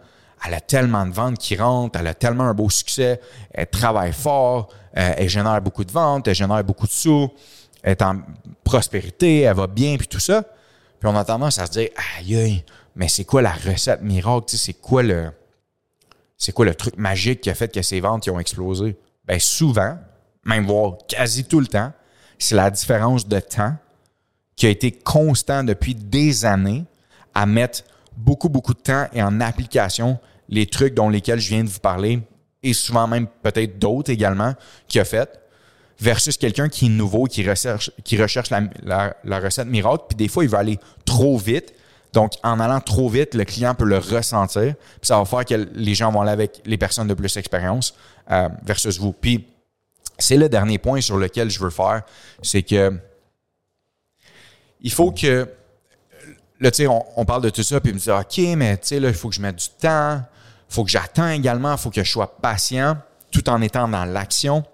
elle 0.46 0.54
a 0.54 0.60
tellement 0.60 1.06
de 1.06 1.12
ventes 1.12 1.38
qui 1.38 1.56
rentrent, 1.56 1.98
elle 1.98 2.06
a 2.06 2.14
tellement 2.14 2.44
un 2.44 2.54
beau 2.54 2.68
succès, 2.68 3.20
elle 3.50 3.66
travaille 3.66 4.12
fort, 4.12 4.68
euh, 4.96 5.14
elle 5.16 5.28
génère 5.28 5.60
beaucoup 5.62 5.84
de 5.84 5.90
ventes, 5.90 6.28
elle 6.28 6.34
génère 6.34 6.62
beaucoup 6.62 6.86
de 6.86 6.92
sous, 6.92 7.30
elle 7.82 7.92
est 7.92 8.02
en 8.02 8.20
prospérité, 8.62 9.40
elle 9.40 9.56
va 9.56 9.66
bien, 9.66 9.96
puis 9.96 10.06
tout 10.06 10.20
ça. 10.20 10.42
Puis 11.00 11.08
on 11.08 11.16
a 11.16 11.24
tendance 11.24 11.58
à 11.58 11.66
se 11.66 11.72
dire 11.72 11.88
Aïe 12.18 12.36
aïe, 12.36 12.64
mais 12.94 13.08
c'est 13.08 13.24
quoi 13.24 13.40
la 13.40 13.52
recette 13.52 14.02
miracle? 14.02 14.56
C'est 14.56 14.74
quoi 14.74 15.02
le. 15.02 15.30
C'est 16.36 16.52
quoi 16.52 16.66
le 16.66 16.74
truc 16.74 16.98
magique 16.98 17.40
qui 17.40 17.48
a 17.48 17.54
fait 17.54 17.72
que 17.72 17.80
ces 17.80 18.00
ventes 18.00 18.28
ont 18.28 18.38
explosé? 18.38 18.98
Bien, 19.26 19.38
souvent, 19.38 19.96
même 20.44 20.66
voire 20.66 20.98
quasi 21.08 21.44
tout 21.44 21.60
le 21.60 21.66
temps, 21.66 21.92
c'est 22.38 22.54
la 22.54 22.70
différence 22.70 23.26
de 23.26 23.40
temps 23.40 23.74
qui 24.56 24.66
a 24.66 24.68
été 24.68 24.92
constant 24.92 25.64
depuis 25.64 25.94
des 25.94 26.44
années 26.44 26.84
à 27.34 27.46
mettre 27.46 27.82
beaucoup, 28.16 28.48
beaucoup 28.48 28.74
de 28.74 28.80
temps 28.80 29.06
et 29.12 29.22
en 29.22 29.40
application 29.40 30.18
les 30.48 30.66
trucs 30.66 30.94
dont 30.94 31.08
lesquels 31.08 31.40
je 31.40 31.48
viens 31.48 31.64
de 31.64 31.68
vous 31.68 31.80
parler 31.80 32.20
et 32.62 32.72
souvent 32.72 33.06
même 33.06 33.26
peut-être 33.42 33.78
d'autres 33.78 34.10
également 34.10 34.54
qui 34.88 35.00
a 35.00 35.04
fait 35.04 35.40
versus 35.98 36.36
quelqu'un 36.36 36.68
qui 36.68 36.86
est 36.86 36.90
nouveau, 36.90 37.24
qui 37.24 37.48
recherche, 37.48 37.90
qui 38.02 38.20
recherche 38.20 38.50
la, 38.50 39.16
la 39.24 39.40
recette 39.40 39.68
miracle, 39.68 40.04
puis 40.08 40.16
des 40.16 40.28
fois, 40.28 40.44
il 40.44 40.50
va 40.50 40.58
aller 40.58 40.78
trop 41.04 41.38
vite. 41.38 41.72
Donc, 42.12 42.32
en 42.42 42.60
allant 42.60 42.80
trop 42.80 43.08
vite, 43.08 43.34
le 43.34 43.44
client 43.44 43.74
peut 43.74 43.84
le 43.84 43.98
ressentir, 43.98 44.74
puis 44.74 45.00
ça 45.02 45.18
va 45.18 45.24
faire 45.24 45.44
que 45.44 45.68
les 45.74 45.94
gens 45.94 46.12
vont 46.12 46.20
aller 46.20 46.32
avec 46.32 46.60
les 46.64 46.78
personnes 46.78 47.08
de 47.08 47.14
plus 47.14 47.32
d'expérience 47.34 47.94
euh, 48.30 48.48
versus 48.64 48.98
vous. 48.98 49.12
Puis, 49.12 49.46
c'est 50.18 50.36
le 50.36 50.48
dernier 50.48 50.78
point 50.78 51.00
sur 51.00 51.18
lequel 51.18 51.50
je 51.50 51.58
veux 51.58 51.70
faire, 51.70 52.02
c'est 52.42 52.62
que 52.62 52.92
il 54.80 54.92
faut 54.92 55.12
que 55.12 55.48
là, 56.60 56.70
tu 56.70 56.84
sais, 56.84 56.86
on, 56.88 57.24
parle 57.24 57.42
de 57.42 57.50
tout 57.50 57.62
ça, 57.62 57.80
puis 57.80 57.92
me 57.92 57.98
dit 57.98 58.10
OK, 58.10 58.56
mais 58.56 58.76
tu 58.76 58.88
sais, 58.88 59.00
là, 59.00 59.08
il 59.08 59.14
faut 59.14 59.28
que 59.28 59.34
je 59.34 59.40
mette 59.40 59.56
du 59.56 59.68
temps, 59.80 60.16
il 60.70 60.74
faut 60.74 60.84
que 60.84 60.90
j'attends 60.90 61.28
également, 61.28 61.72
il 61.72 61.78
faut 61.78 61.90
que 61.90 62.02
je 62.02 62.10
sois 62.10 62.36
patient 62.38 62.96
tout 63.30 63.48
en 63.48 63.60
étant 63.62 63.88
dans 63.88 64.04
l'action. 64.04 64.64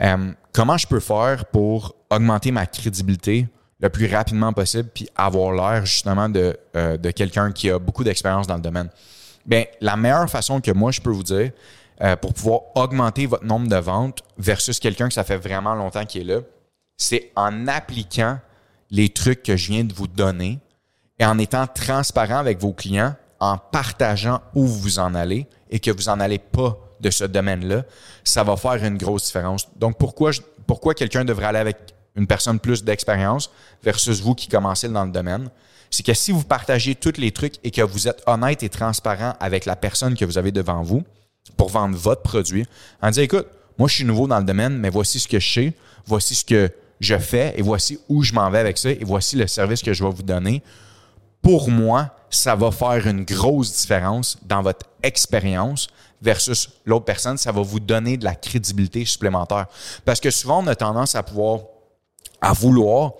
Euh, 0.00 0.32
comment 0.52 0.76
je 0.76 0.86
peux 0.86 1.00
faire 1.00 1.46
pour 1.46 1.94
augmenter 2.10 2.50
ma 2.50 2.66
crédibilité 2.66 3.46
le 3.80 3.88
plus 3.88 4.06
rapidement 4.12 4.52
possible 4.52 4.88
puis 4.92 5.08
avoir 5.16 5.52
l'air 5.52 5.86
justement 5.86 6.28
de, 6.28 6.56
euh, 6.76 6.96
de 6.96 7.10
quelqu'un 7.10 7.52
qui 7.52 7.70
a 7.70 7.78
beaucoup 7.78 8.04
d'expérience 8.04 8.46
dans 8.46 8.56
le 8.56 8.62
domaine? 8.62 8.88
Bien, 9.46 9.64
la 9.80 9.96
meilleure 9.96 10.30
façon 10.30 10.60
que 10.60 10.70
moi 10.70 10.92
je 10.92 11.00
peux 11.00 11.10
vous 11.10 11.22
dire, 11.22 11.50
euh, 12.00 12.16
pour 12.16 12.34
pouvoir 12.34 12.60
augmenter 12.74 13.26
votre 13.26 13.44
nombre 13.44 13.68
de 13.68 13.76
ventes 13.76 14.22
versus 14.38 14.80
quelqu'un 14.80 15.08
que 15.08 15.14
ça 15.14 15.24
fait 15.24 15.36
vraiment 15.36 15.74
longtemps 15.74 16.04
qui 16.04 16.20
est 16.20 16.24
là, 16.24 16.40
c'est 16.96 17.30
en 17.36 17.68
appliquant 17.68 18.38
les 18.90 19.08
trucs 19.08 19.42
que 19.42 19.56
je 19.56 19.72
viens 19.72 19.84
de 19.84 19.92
vous 19.92 20.06
donner 20.06 20.58
et 21.18 21.24
en 21.24 21.38
étant 21.38 21.66
transparent 21.66 22.38
avec 22.38 22.58
vos 22.58 22.72
clients, 22.72 23.14
en 23.40 23.58
partageant 23.58 24.40
où 24.54 24.66
vous 24.66 24.98
en 24.98 25.14
allez 25.14 25.46
et 25.70 25.80
que 25.80 25.90
vous 25.90 26.04
n'en 26.04 26.20
allez 26.20 26.38
pas 26.38 26.78
de 27.00 27.10
ce 27.10 27.24
domaine-là, 27.24 27.84
ça 28.24 28.44
va 28.44 28.56
faire 28.56 28.84
une 28.84 28.96
grosse 28.96 29.24
différence. 29.24 29.68
Donc, 29.76 29.98
pourquoi, 29.98 30.30
pourquoi 30.66 30.94
quelqu'un 30.94 31.24
devrait 31.24 31.46
aller 31.46 31.58
avec 31.58 31.76
une 32.14 32.26
personne 32.26 32.60
plus 32.60 32.84
d'expérience 32.84 33.50
versus 33.82 34.20
vous 34.20 34.34
qui 34.34 34.48
commencez 34.48 34.88
dans 34.88 35.04
le 35.04 35.10
domaine? 35.10 35.50
C'est 35.90 36.04
que 36.04 36.14
si 36.14 36.32
vous 36.32 36.44
partagez 36.44 36.94
tous 36.94 37.18
les 37.18 37.32
trucs 37.32 37.56
et 37.64 37.70
que 37.70 37.82
vous 37.82 38.08
êtes 38.08 38.22
honnête 38.26 38.62
et 38.62 38.68
transparent 38.68 39.34
avec 39.40 39.64
la 39.64 39.76
personne 39.76 40.16
que 40.16 40.24
vous 40.24 40.38
avez 40.38 40.52
devant 40.52 40.82
vous, 40.82 41.02
pour 41.56 41.68
vendre 41.68 41.96
votre 41.96 42.22
produit 42.22 42.66
en 43.00 43.10
disant, 43.10 43.22
écoute, 43.22 43.46
moi, 43.78 43.88
je 43.88 43.96
suis 43.96 44.04
nouveau 44.04 44.26
dans 44.26 44.38
le 44.38 44.44
domaine, 44.44 44.76
mais 44.78 44.90
voici 44.90 45.18
ce 45.18 45.28
que 45.28 45.40
je 45.40 45.52
sais, 45.52 45.72
voici 46.06 46.34
ce 46.34 46.44
que 46.44 46.70
je 47.00 47.18
fais 47.18 47.54
et 47.56 47.62
voici 47.62 47.98
où 48.08 48.22
je 48.22 48.32
m'en 48.32 48.48
vais 48.50 48.58
avec 48.58 48.78
ça 48.78 48.90
et 48.90 49.02
voici 49.02 49.36
le 49.36 49.46
service 49.46 49.82
que 49.82 49.92
je 49.92 50.04
vais 50.04 50.10
vous 50.10 50.22
donner. 50.22 50.62
Pour 51.40 51.68
moi, 51.68 52.10
ça 52.30 52.54
va 52.54 52.70
faire 52.70 53.06
une 53.06 53.24
grosse 53.24 53.72
différence 53.80 54.38
dans 54.42 54.62
votre 54.62 54.86
expérience 55.02 55.88
versus 56.20 56.70
l'autre 56.84 57.04
personne. 57.04 57.36
Ça 57.36 57.50
va 57.50 57.60
vous 57.60 57.80
donner 57.80 58.16
de 58.16 58.24
la 58.24 58.34
crédibilité 58.34 59.04
supplémentaire. 59.04 59.66
Parce 60.04 60.20
que 60.20 60.30
souvent, 60.30 60.62
on 60.62 60.66
a 60.68 60.76
tendance 60.76 61.16
à 61.16 61.22
pouvoir, 61.22 61.60
à 62.40 62.52
vouloir 62.52 63.14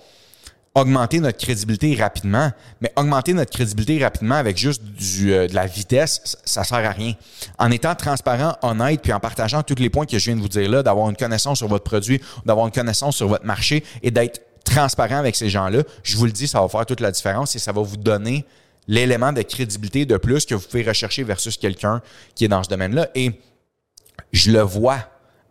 augmenter 0.75 1.21
notre 1.21 1.39
crédibilité 1.39 1.95
rapidement, 1.95 2.51
mais 2.81 2.93
augmenter 2.97 3.35
notre 3.35 3.51
crédibilité 3.51 4.03
rapidement 4.03 4.37
avec 4.37 4.57
juste 4.57 4.83
du, 4.83 5.33
euh, 5.33 5.47
de 5.47 5.55
la 5.55 5.67
vitesse, 5.67 6.39
ça, 6.45 6.65
sert 6.65 6.79
à 6.79 6.91
rien. 6.91 7.15
En 7.59 7.71
étant 7.71 7.95
transparent, 7.95 8.57
honnête, 8.63 9.03
puis 9.03 9.13
en 9.13 9.21
partageant 9.21 9.63
tous 9.63 9.75
les 9.75 9.91
points 9.91 10.07
que 10.07 10.19
je 10.19 10.25
viens 10.25 10.37
de 10.37 10.41
vous 10.41 10.49
dire 10.49 10.71
là, 10.71 10.83
d'avoir 10.83 11.11
une 11.11 11.17
connaissance 11.17 11.59
sur 11.59 11.69
votre 11.69 11.85
produit, 11.85 12.21
d'avoir 12.47 12.67
une 12.67 12.73
connaissance 12.73 13.17
sur 13.17 13.29
votre 13.29 13.45
marché 13.45 13.85
et 14.03 14.11
d'être 14.11 14.41
transparent 14.65 15.17
avec 15.17 15.37
ces 15.37 15.51
gens-là, 15.51 15.83
je 16.03 16.17
vous 16.17 16.25
le 16.25 16.33
dis, 16.33 16.49
ça 16.49 16.61
va 16.61 16.69
faire 16.69 16.87
toute 16.87 17.01
la 17.01 17.11
différence 17.11 17.55
et 17.55 17.59
ça 17.59 17.73
va 17.73 17.83
vous 17.83 17.97
donner 17.99 18.47
l'élément 18.89 19.33
de 19.33 19.43
crédibilité 19.43 20.07
de 20.07 20.17
plus 20.17 20.47
que 20.47 20.55
vous 20.55 20.67
pouvez 20.67 20.83
rechercher 20.83 21.23
versus 21.23 21.57
quelqu'un 21.59 22.01
qui 22.35 22.47
est 22.47 22.49
dans 22.49 22.63
ce 22.63 22.71
domaine-là. 22.71 23.09
Et 23.15 23.33
je 24.33 24.51
le 24.51 24.63
vois 24.63 24.99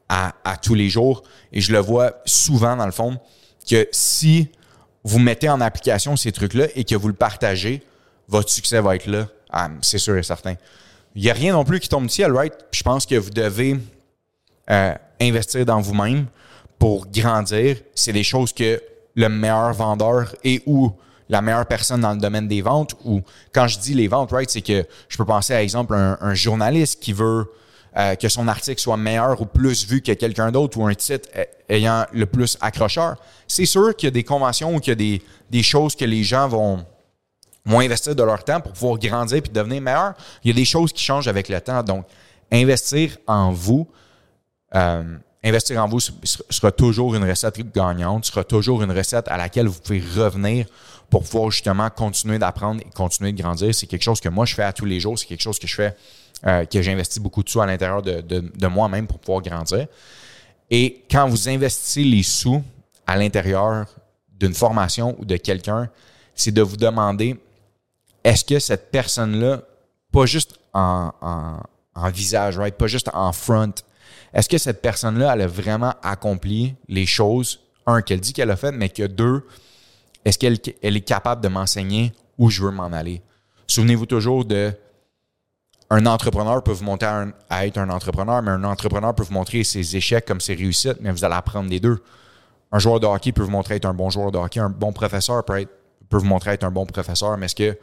à, 0.09 0.33
à 0.43 0.57
tous 0.57 0.73
les 0.73 0.89
jours 0.89 1.21
et 1.53 1.61
je 1.61 1.71
le 1.71 1.79
vois 1.79 2.13
souvent 2.25 2.75
dans 2.75 2.85
le 2.85 2.91
fond 2.91 3.19
que 3.69 3.87
si 3.91 4.49
vous 5.03 5.19
mettez 5.19 5.49
en 5.49 5.61
application 5.61 6.15
ces 6.15 6.31
trucs-là 6.31 6.67
et 6.75 6.83
que 6.83 6.95
vous 6.95 7.07
le 7.07 7.13
partagez, 7.13 7.83
votre 8.27 8.49
succès 8.49 8.79
va 8.81 8.95
être 8.95 9.07
là. 9.07 9.27
Ah, 9.51 9.69
c'est 9.81 9.97
sûr 9.97 10.17
et 10.17 10.23
certain. 10.23 10.55
Il 11.15 11.23
n'y 11.23 11.29
a 11.29 11.33
rien 11.33 11.53
non 11.53 11.65
plus 11.65 11.79
qui 11.79 11.89
tombe 11.89 12.03
du 12.03 12.09
ciel, 12.09 12.31
right? 12.31 12.53
je 12.71 12.83
pense 12.83 13.05
que 13.05 13.15
vous 13.15 13.31
devez 13.31 13.77
euh, 14.69 14.93
investir 15.19 15.65
dans 15.65 15.81
vous-même 15.81 16.27
pour 16.79 17.07
grandir. 17.07 17.77
C'est 17.93 18.13
des 18.13 18.23
choses 18.23 18.53
que 18.53 18.81
le 19.15 19.27
meilleur 19.27 19.73
vendeur 19.73 20.33
et 20.43 20.61
ou 20.65 20.91
la 21.27 21.41
meilleure 21.41 21.65
personne 21.65 22.01
dans 22.01 22.13
le 22.13 22.19
domaine 22.19 22.47
des 22.47 22.61
ventes, 22.61 22.95
ou 23.05 23.21
quand 23.53 23.67
je 23.67 23.79
dis 23.79 23.93
les 23.93 24.07
ventes, 24.07 24.31
right, 24.31 24.49
c'est 24.49 24.61
que 24.61 24.85
je 25.07 25.17
peux 25.17 25.25
penser 25.25 25.53
à 25.53 25.63
exemple 25.63 25.95
un, 25.95 26.17
un 26.19 26.33
journaliste 26.33 27.01
qui 27.01 27.13
veut 27.13 27.49
euh, 27.97 28.15
que 28.15 28.29
son 28.29 28.47
article 28.47 28.79
soit 28.79 28.97
meilleur 28.97 29.41
ou 29.41 29.45
plus 29.45 29.85
vu 29.85 30.01
que 30.01 30.13
quelqu'un 30.13 30.51
d'autre 30.51 30.77
ou 30.77 30.87
un 30.87 30.93
titre 30.93 31.27
ayant 31.67 32.05
le 32.13 32.25
plus 32.25 32.57
accrocheur. 32.61 33.17
C'est 33.47 33.65
sûr 33.65 33.95
qu'il 33.95 34.07
y 34.07 34.09
a 34.09 34.11
des 34.11 34.23
conventions 34.23 34.75
ou 34.75 34.79
qu'il 34.79 34.91
y 34.91 34.93
a 34.93 34.95
des, 34.95 35.21
des 35.49 35.63
choses 35.63 35.95
que 35.95 36.05
les 36.05 36.23
gens 36.23 36.47
vont, 36.47 36.85
vont 37.65 37.79
investir 37.79 38.15
de 38.15 38.23
leur 38.23 38.43
temps 38.43 38.61
pour 38.61 38.71
pouvoir 38.71 38.97
grandir 38.97 39.41
puis 39.41 39.51
devenir 39.51 39.81
meilleur. 39.81 40.13
Il 40.43 40.49
y 40.49 40.51
a 40.51 40.55
des 40.55 40.65
choses 40.65 40.93
qui 40.93 41.03
changent 41.03 41.27
avec 41.27 41.49
le 41.49 41.59
temps. 41.59 41.83
Donc, 41.83 42.05
investir 42.51 43.17
en 43.27 43.51
vous, 43.51 43.87
euh, 44.75 45.17
investir 45.43 45.83
en 45.83 45.87
vous 45.87 45.99
sera 45.99 46.71
toujours 46.71 47.15
une 47.15 47.27
recette 47.27 47.59
gagnante, 47.73 48.25
sera 48.25 48.43
toujours 48.43 48.83
une 48.83 48.91
recette 48.91 49.27
à 49.27 49.37
laquelle 49.37 49.67
vous 49.67 49.79
pouvez 49.79 49.99
revenir 50.15 50.65
pour 51.09 51.23
pouvoir 51.23 51.51
justement 51.51 51.89
continuer 51.89 52.39
d'apprendre 52.39 52.81
et 52.81 52.89
continuer 52.95 53.31
de 53.31 53.41
grandir. 53.41 53.73
C'est 53.73 53.87
quelque 53.87 54.03
chose 54.03 54.21
que 54.21 54.29
moi 54.29 54.45
je 54.45 54.55
fais 54.55 54.63
à 54.63 54.73
tous 54.73 54.85
les 54.85 54.99
jours, 54.99 55.17
c'est 55.17 55.25
quelque 55.25 55.41
chose 55.41 55.59
que 55.59 55.67
je 55.67 55.75
fais 55.75 55.95
euh, 56.47 56.65
que 56.65 56.81
j'investis 56.81 57.21
beaucoup 57.21 57.43
de 57.43 57.49
sous 57.49 57.61
à 57.61 57.67
l'intérieur 57.67 58.01
de, 58.01 58.67
moi-même 58.67 59.05
pour 59.05 59.19
pouvoir 59.19 59.43
grandir. 59.43 59.87
Et 60.69 61.03
quand 61.09 61.27
vous 61.27 61.49
investissez 61.49 62.03
les 62.03 62.23
sous 62.23 62.63
à 63.05 63.15
l'intérieur 63.15 63.85
d'une 64.39 64.53
formation 64.53 65.15
ou 65.19 65.25
de 65.25 65.37
quelqu'un, 65.37 65.89
c'est 66.33 66.51
de 66.51 66.61
vous 66.61 66.77
demander 66.77 67.39
est-ce 68.23 68.43
que 68.43 68.57
cette 68.57 68.89
personne-là, 68.89 69.61
pas 70.11 70.25
juste 70.25 70.55
en, 70.73 71.11
visage, 72.11 72.57
right? 72.57 72.75
pas 72.75 72.87
juste 72.87 73.09
en 73.13 73.31
front, 73.33 73.73
est-ce 74.33 74.49
que 74.49 74.57
cette 74.57 74.81
personne-là, 74.81 75.33
elle 75.33 75.41
a 75.41 75.47
vraiment 75.47 75.93
accompli 76.01 76.75
les 76.87 77.05
choses, 77.05 77.59
un, 77.85 78.01
qu'elle 78.01 78.19
dit 78.19 78.33
qu'elle 78.33 78.49
a 78.51 78.55
fait, 78.55 78.71
mais 78.71 78.89
que 78.89 79.05
deux, 79.05 79.45
est-ce 80.25 80.39
qu'elle 80.39 80.57
elle 80.81 80.97
est 80.97 81.01
capable 81.01 81.41
de 81.41 81.49
m'enseigner 81.49 82.13
où 82.37 82.49
je 82.49 82.63
veux 82.63 82.71
m'en 82.71 82.91
aller? 82.93 83.21
Souvenez-vous 83.67 84.05
toujours 84.05 84.45
de 84.45 84.73
un 85.93 86.05
entrepreneur 86.05 86.63
peut 86.63 86.71
vous 86.71 86.85
montrer 86.85 87.07
à, 87.49 87.67
être 87.67 87.77
un 87.77 87.89
entrepreneur, 87.89 88.41
mais 88.41 88.51
un 88.51 88.63
entrepreneur 88.63 89.13
peut 89.13 89.23
vous 89.23 89.33
montrer 89.33 89.65
ses 89.65 89.97
échecs 89.97 90.25
comme 90.25 90.39
ses 90.39 90.55
réussites, 90.55 90.97
mais 91.01 91.11
vous 91.11 91.25
allez 91.25 91.35
apprendre 91.35 91.69
les 91.69 91.81
deux. 91.81 92.01
Un 92.71 92.79
joueur 92.79 93.01
de 93.01 93.05
hockey 93.05 93.33
peut 93.33 93.43
vous 93.43 93.51
montrer 93.51 93.75
être 93.75 93.85
un 93.85 93.93
bon 93.93 94.09
joueur 94.09 94.31
de 94.31 94.37
hockey, 94.37 94.61
un 94.61 94.69
bon 94.69 94.93
professeur 94.93 95.43
peut, 95.43 95.67
peut 96.09 96.17
vous 96.17 96.25
montrer 96.25 96.51
être 96.51 96.63
un 96.63 96.71
bon 96.71 96.85
professeur, 96.85 97.37
mais 97.37 97.47
est-ce 97.47 97.55
que 97.55 97.77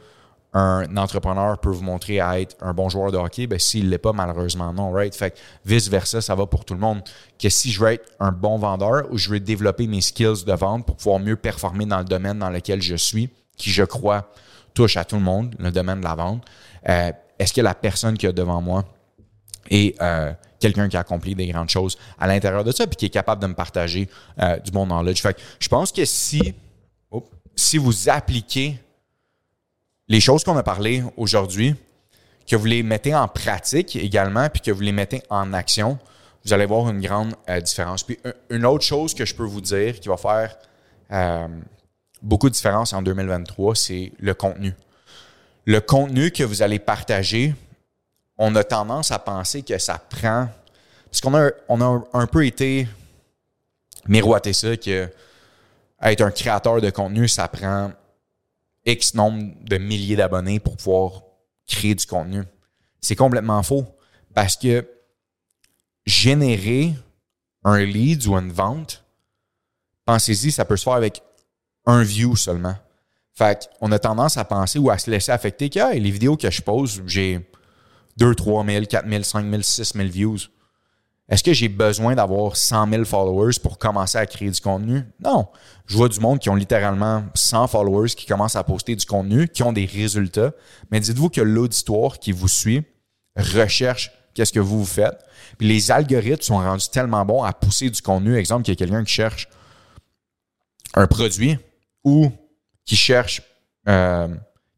un 0.53 0.97
entrepreneur 0.97 1.59
peut 1.59 1.69
vous 1.69 1.83
montrer 1.83 2.19
à 2.19 2.39
être 2.39 2.55
un 2.61 2.73
bon 2.73 2.89
joueur 2.89 3.11
de 3.11 3.17
hockey? 3.17 3.45
Ben, 3.45 3.59
s'il 3.59 3.85
ne 3.85 3.91
l'est 3.91 3.99
pas, 3.99 4.11
malheureusement, 4.11 4.73
non, 4.73 4.91
right? 4.91 5.15
Fait 5.15 5.39
vice-versa, 5.63 6.19
ça 6.21 6.33
va 6.33 6.47
pour 6.47 6.65
tout 6.65 6.73
le 6.73 6.79
monde. 6.79 7.03
Que 7.37 7.49
si 7.49 7.71
je 7.71 7.79
veux 7.79 7.91
être 7.91 8.11
un 8.19 8.31
bon 8.31 8.57
vendeur 8.57 9.03
ou 9.11 9.19
je 9.19 9.29
veux 9.29 9.39
développer 9.39 9.85
mes 9.85 10.01
skills 10.01 10.45
de 10.47 10.53
vente 10.53 10.87
pour 10.87 10.95
pouvoir 10.95 11.19
mieux 11.19 11.35
performer 11.35 11.85
dans 11.85 11.99
le 11.99 12.05
domaine 12.05 12.39
dans 12.39 12.49
lequel 12.49 12.81
je 12.81 12.95
suis, 12.95 13.29
qui, 13.55 13.69
je 13.69 13.83
crois, 13.83 14.31
touche 14.73 14.97
à 14.97 15.05
tout 15.05 15.17
le 15.17 15.21
monde, 15.21 15.53
le 15.59 15.69
domaine 15.69 15.99
de 15.99 16.05
la 16.05 16.15
vente, 16.15 16.43
euh, 16.87 17.11
est-ce 17.39 17.53
que 17.53 17.61
la 17.61 17.73
personne 17.73 18.17
qui 18.17 18.25
est 18.25 18.33
devant 18.33 18.61
moi 18.61 18.85
est 19.69 19.99
euh, 20.01 20.33
quelqu'un 20.59 20.89
qui 20.89 20.97
a 20.97 20.99
accompli 20.99 21.33
des 21.35 21.47
grandes 21.47 21.69
choses 21.69 21.97
à 22.19 22.27
l'intérieur 22.27 22.63
de 22.65 22.71
ça, 22.71 22.85
puis 22.85 22.97
qui 22.97 23.05
est 23.05 23.09
capable 23.09 23.41
de 23.41 23.47
me 23.47 23.53
partager 23.53 24.09
euh, 24.41 24.57
du 24.59 24.71
bon 24.71 24.85
knowledge? 24.85 25.21
Fait 25.21 25.37
je 25.59 25.69
pense 25.69 25.91
que 25.91 26.03
si, 26.03 26.53
si 27.55 27.77
vous 27.77 28.09
appliquez 28.09 28.77
les 30.09 30.19
choses 30.19 30.43
qu'on 30.43 30.57
a 30.57 30.63
parlé 30.63 31.03
aujourd'hui, 31.15 31.75
que 32.45 32.55
vous 32.55 32.65
les 32.65 32.83
mettez 32.83 33.15
en 33.15 33.27
pratique 33.27 33.95
également, 33.95 34.49
puis 34.49 34.61
que 34.61 34.71
vous 34.71 34.81
les 34.81 34.91
mettez 34.91 35.21
en 35.29 35.53
action, 35.53 35.97
vous 36.43 36.53
allez 36.53 36.65
voir 36.65 36.89
une 36.89 36.99
grande 36.99 37.35
euh, 37.47 37.61
différence. 37.61 38.03
Puis 38.03 38.19
une 38.49 38.65
autre 38.65 38.83
chose 38.83 39.13
que 39.13 39.23
je 39.23 39.35
peux 39.35 39.43
vous 39.45 39.61
dire 39.61 39.99
qui 39.99 40.09
va 40.09 40.17
faire 40.17 40.57
beaucoup 42.21 42.49
de 42.49 42.53
différence 42.53 42.93
en 42.93 43.01
2023, 43.01 43.75
c'est 43.75 44.11
le 44.19 44.33
contenu 44.35 44.75
le 45.69 45.81
contenu 45.81 46.31
que 46.31 46.43
vous 46.43 46.63
allez 46.63 46.79
partager, 46.79 47.53
on 48.39 48.55
a 48.55 48.63
tendance 48.63 49.11
à 49.11 49.19
penser 49.19 49.61
que 49.61 49.77
ça 49.77 49.99
prend. 49.99 50.49
Parce 51.05 51.21
qu'on 51.21 51.35
a, 51.35 52.03
un 52.13 52.25
peu 52.25 52.43
été 52.43 52.87
miroité 54.07 54.51
ça, 54.51 54.75
que 54.77 55.07
être 56.01 56.21
un 56.21 56.31
créateur 56.31 56.81
de 56.81 56.89
contenu, 56.89 57.27
ça 57.27 57.47
prend 57.47 57.91
X 58.83 59.13
nombre 59.13 59.43
de 59.61 59.77
milliers 59.77 60.15
d'abonnés 60.15 60.59
pour 60.59 60.75
pouvoir 60.75 61.21
créer 61.67 61.93
du 61.93 62.07
contenu. 62.07 62.41
C'est 62.99 63.15
complètement 63.15 63.61
faux. 63.61 63.85
Parce 64.33 64.57
que 64.57 64.89
générer 66.03 66.95
un 67.63 67.77
lead 67.85 68.25
ou 68.25 68.35
une 68.35 68.51
vente, 68.51 69.03
pensez-y, 70.03 70.51
ça 70.51 70.65
peut 70.65 70.77
se 70.77 70.83
faire 70.85 70.93
avec 70.93 71.21
un 71.85 72.01
view 72.01 72.35
seulement. 72.35 72.75
Fait 73.39 73.69
qu'on 73.79 73.89
a 73.93 73.99
tendance 73.99 74.35
à 74.35 74.43
penser 74.43 74.79
ou 74.79 74.89
à 74.89 74.97
se 74.97 75.09
laisser 75.09 75.31
affecter 75.31 75.69
que 75.69 75.95
les 75.95 76.11
vidéos 76.11 76.35
que 76.35 76.51
je 76.51 76.61
pose, 76.61 77.01
j'ai 77.05 77.49
2, 78.17 78.35
3 78.35 78.65
000, 78.65 78.85
4 78.85 79.09
000, 79.09 79.23
5 79.23 79.49
000, 79.49 79.61
6 79.61 79.93
000 79.95 80.09
views. 80.09 80.37
Est-ce 81.29 81.41
que 81.41 81.53
j'ai 81.53 81.69
besoin 81.69 82.15
d'avoir 82.15 82.57
100 82.57 82.89
000 82.89 83.05
followers 83.05 83.53
pour 83.63 83.77
commencer 83.77 84.17
à 84.17 84.25
créer 84.25 84.51
du 84.51 84.59
contenu? 84.59 85.05
Non. 85.23 85.47
Je 85.85 85.95
vois 85.95 86.09
du 86.09 86.19
monde 86.19 86.39
qui 86.39 86.49
ont 86.49 86.55
littéralement 86.55 87.23
100 87.33 87.67
followers 87.67 88.09
qui 88.09 88.25
commencent 88.25 88.57
à 88.57 88.63
poster 88.65 88.97
du 88.97 89.05
contenu, 89.05 89.47
qui 89.47 89.63
ont 89.63 89.71
des 89.71 89.85
résultats. 89.85 90.51
Mais 90.91 90.99
dites-vous 90.99 91.29
que 91.29 91.39
l'auditoire 91.39 92.19
qui 92.19 92.33
vous 92.33 92.49
suit 92.49 92.83
recherche 93.37 94.11
qu'est-ce 94.33 94.51
que 94.51 94.59
vous 94.59 94.79
vous 94.79 94.85
faites. 94.85 95.23
Puis 95.57 95.65
les 95.69 95.91
algorithmes 95.91 96.41
sont 96.41 96.57
rendus 96.57 96.89
tellement 96.89 97.23
bons 97.23 97.43
à 97.43 97.53
pousser 97.53 97.89
du 97.89 98.01
contenu. 98.01 98.35
Exemple, 98.35 98.63
qu'il 98.63 98.73
y 98.73 98.75
a 98.75 98.85
quelqu'un 98.85 99.05
qui 99.05 99.13
cherche 99.13 99.47
un 100.93 101.07
produit 101.07 101.57
ou 102.03 102.33
qui 102.89 102.95
cherche 102.95 103.43
euh, 103.87 104.27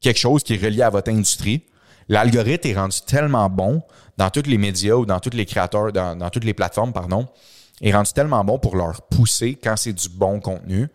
quelque 0.02 0.20
chose 0.20 0.44
qui 0.44 0.56
est 0.56 0.62
relié 0.62 0.82
à 0.82 0.90
votre 0.90 1.10
industrie, 1.10 1.64
l'algorithme 2.10 2.68
est 2.68 2.76
rendu 2.76 3.00
tellement 3.08 3.50
bon 3.50 3.82
dans 4.18 4.30
tous 4.30 4.48
les 4.48 4.58
médias 4.58 4.96
ou 4.96 5.06
dans 5.06 5.22
tous 5.22 5.30
les 5.30 5.46
créateurs, 5.46 5.94
dans, 5.94 6.30
toutes 6.30 6.44
les 6.44 6.54
plateformes, 6.54 6.92
pardon, 6.92 7.30
est 7.80 7.94
rendu 7.94 8.12
tellement 8.12 8.44
bon 8.44 8.60
pour 8.60 8.76
leur 8.76 9.02
pousser 9.04 9.56
quand 9.56 9.78
c'est 9.78 9.94
du 9.94 10.10
bon 10.10 10.42
contenu 10.42 10.90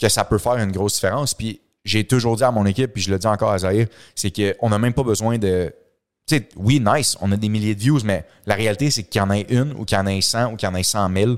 que 0.00 0.08
ça 0.08 0.24
peut 0.24 0.38
faire 0.38 0.56
une 0.58 0.70
grosse 0.70 0.94
différence. 0.94 1.34
Puis 1.34 1.60
j'ai 1.84 2.06
toujours 2.06 2.36
dit 2.36 2.44
à 2.44 2.52
mon 2.52 2.64
équipe, 2.64 2.92
puis 2.92 3.02
je 3.02 3.10
le 3.10 3.18
dis 3.18 3.26
encore 3.26 3.50
à 3.50 3.58
Zahir, 3.58 3.88
c'est 4.14 4.30
qu'on 4.30 4.70
n'a 4.70 4.78
même 4.78 4.94
pas 4.94 5.02
besoin 5.02 5.38
de. 5.38 5.74
Tu 6.28 6.36
sais, 6.36 6.48
oui, 6.56 6.80
nice, 6.80 7.16
on 7.20 7.32
a 7.32 7.36
des 7.36 7.48
milliers 7.48 7.74
de 7.74 7.80
views, 7.80 8.00
mais 8.04 8.24
la 8.46 8.54
réalité, 8.54 8.92
c'est 8.92 9.02
qu'il 9.02 9.20
y 9.20 9.22
en 9.22 9.32
ait 9.32 9.46
une 9.48 9.72
ou 9.72 9.84
qu'il 9.84 9.98
y 9.98 10.00
en 10.00 10.06
ait 10.06 10.20
100 10.20 10.52
ou 10.52 10.56
qu'il 10.56 10.68
y 10.68 10.72
en 10.72 10.74
ait 10.76 10.82
100 10.84 11.12
000 11.12 11.36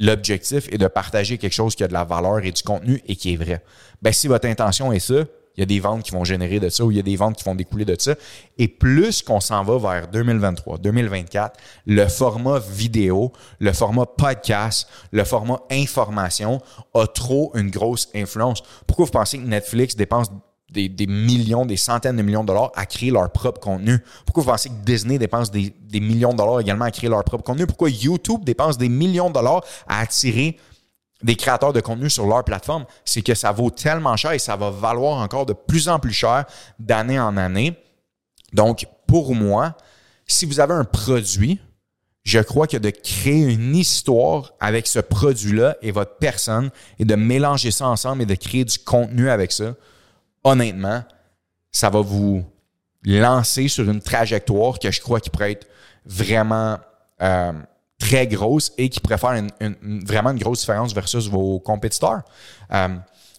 l'objectif 0.00 0.66
est 0.72 0.78
de 0.78 0.88
partager 0.88 1.38
quelque 1.38 1.52
chose 1.52 1.76
qui 1.76 1.84
a 1.84 1.88
de 1.88 1.92
la 1.92 2.04
valeur 2.04 2.44
et 2.44 2.50
du 2.50 2.62
contenu 2.62 3.00
et 3.06 3.14
qui 3.14 3.34
est 3.34 3.36
vrai. 3.36 3.62
Ben, 4.02 4.12
si 4.12 4.26
votre 4.26 4.48
intention 4.48 4.92
est 4.92 4.98
ça, 4.98 5.24
il 5.56 5.60
y 5.60 5.62
a 5.62 5.66
des 5.66 5.80
ventes 5.80 6.04
qui 6.04 6.12
vont 6.12 6.24
générer 6.24 6.58
de 6.58 6.68
ça 6.70 6.84
ou 6.84 6.90
il 6.90 6.96
y 6.96 7.00
a 7.00 7.02
des 7.02 7.16
ventes 7.16 7.36
qui 7.36 7.44
vont 7.44 7.54
découler 7.54 7.84
de 7.84 7.94
ça. 7.98 8.14
Et 8.56 8.66
plus 8.66 9.20
qu'on 9.20 9.40
s'en 9.40 9.62
va 9.62 9.78
vers 9.78 10.08
2023, 10.08 10.78
2024, 10.78 11.58
le 11.86 12.06
format 12.08 12.58
vidéo, 12.60 13.32
le 13.58 13.72
format 13.72 14.06
podcast, 14.06 14.88
le 15.12 15.24
format 15.24 15.60
information 15.70 16.62
a 16.94 17.06
trop 17.06 17.52
une 17.54 17.70
grosse 17.70 18.08
influence. 18.14 18.62
Pourquoi 18.86 19.04
vous 19.04 19.10
pensez 19.10 19.38
que 19.38 19.46
Netflix 19.46 19.96
dépense 19.96 20.30
des, 20.70 21.06
millions, 21.06 21.66
des 21.66 21.76
centaines 21.76 22.16
de 22.16 22.22
millions 22.22 22.42
de 22.42 22.48
dollars 22.48 22.72
à 22.74 22.86
créer 22.86 23.10
leur 23.10 23.30
propre 23.30 23.60
contenu? 23.60 23.98
Pourquoi 24.24 24.42
vous 24.42 24.50
pensez 24.50 24.68
que 24.68 24.84
Disney 24.84 25.18
dépense 25.18 25.50
des, 25.50 25.74
des 25.80 26.00
millions 26.00 26.32
de 26.32 26.38
dollars 26.38 26.60
également 26.60 26.84
à 26.84 26.90
créer 26.90 27.10
leur 27.10 27.24
propre 27.24 27.44
contenu? 27.44 27.66
Pourquoi 27.66 27.90
YouTube 27.90 28.44
dépense 28.44 28.78
des 28.78 28.88
millions 28.88 29.28
de 29.28 29.34
dollars 29.34 29.62
à 29.88 30.00
attirer 30.00 30.56
des 31.22 31.36
créateurs 31.36 31.72
de 31.72 31.80
contenu 31.80 32.08
sur 32.08 32.26
leur 32.26 32.44
plateforme? 32.44 32.84
C'est 33.04 33.22
que 33.22 33.34
ça 33.34 33.52
vaut 33.52 33.70
tellement 33.70 34.16
cher 34.16 34.32
et 34.32 34.38
ça 34.38 34.56
va 34.56 34.70
valoir 34.70 35.18
encore 35.18 35.46
de 35.46 35.52
plus 35.52 35.88
en 35.88 35.98
plus 35.98 36.12
cher 36.12 36.44
d'année 36.78 37.18
en 37.18 37.36
année. 37.36 37.76
Donc, 38.52 38.86
pour 39.06 39.34
moi, 39.34 39.76
si 40.26 40.46
vous 40.46 40.60
avez 40.60 40.74
un 40.74 40.84
produit, 40.84 41.60
je 42.22 42.38
crois 42.38 42.66
que 42.66 42.76
de 42.76 42.90
créer 42.90 43.42
une 43.42 43.74
histoire 43.74 44.52
avec 44.60 44.86
ce 44.86 44.98
produit-là 44.98 45.76
et 45.82 45.90
votre 45.90 46.16
personne 46.18 46.70
et 46.98 47.04
de 47.04 47.14
mélanger 47.14 47.70
ça 47.70 47.88
ensemble 47.88 48.22
et 48.22 48.26
de 48.26 48.34
créer 48.34 48.64
du 48.64 48.78
contenu 48.78 49.30
avec 49.30 49.52
ça, 49.52 49.74
honnêtement, 50.44 51.02
ça 51.72 51.90
va 51.90 52.00
vous 52.00 52.44
lancer 53.04 53.68
sur 53.68 53.88
une 53.88 54.00
trajectoire 54.00 54.78
que 54.78 54.90
je 54.90 55.00
crois 55.00 55.20
qui 55.20 55.30
pourrait 55.30 55.52
être 55.52 55.66
vraiment 56.04 56.78
euh, 57.22 57.52
très 57.98 58.26
grosse 58.26 58.72
et 58.78 58.88
qui 58.88 59.00
pourrait 59.00 59.18
faire 59.18 59.40
vraiment 59.82 60.30
une 60.30 60.38
grosse 60.38 60.60
différence 60.60 60.94
versus 60.94 61.28
vos 61.28 61.60
compétiteurs. 61.60 62.22
Euh, 62.72 62.88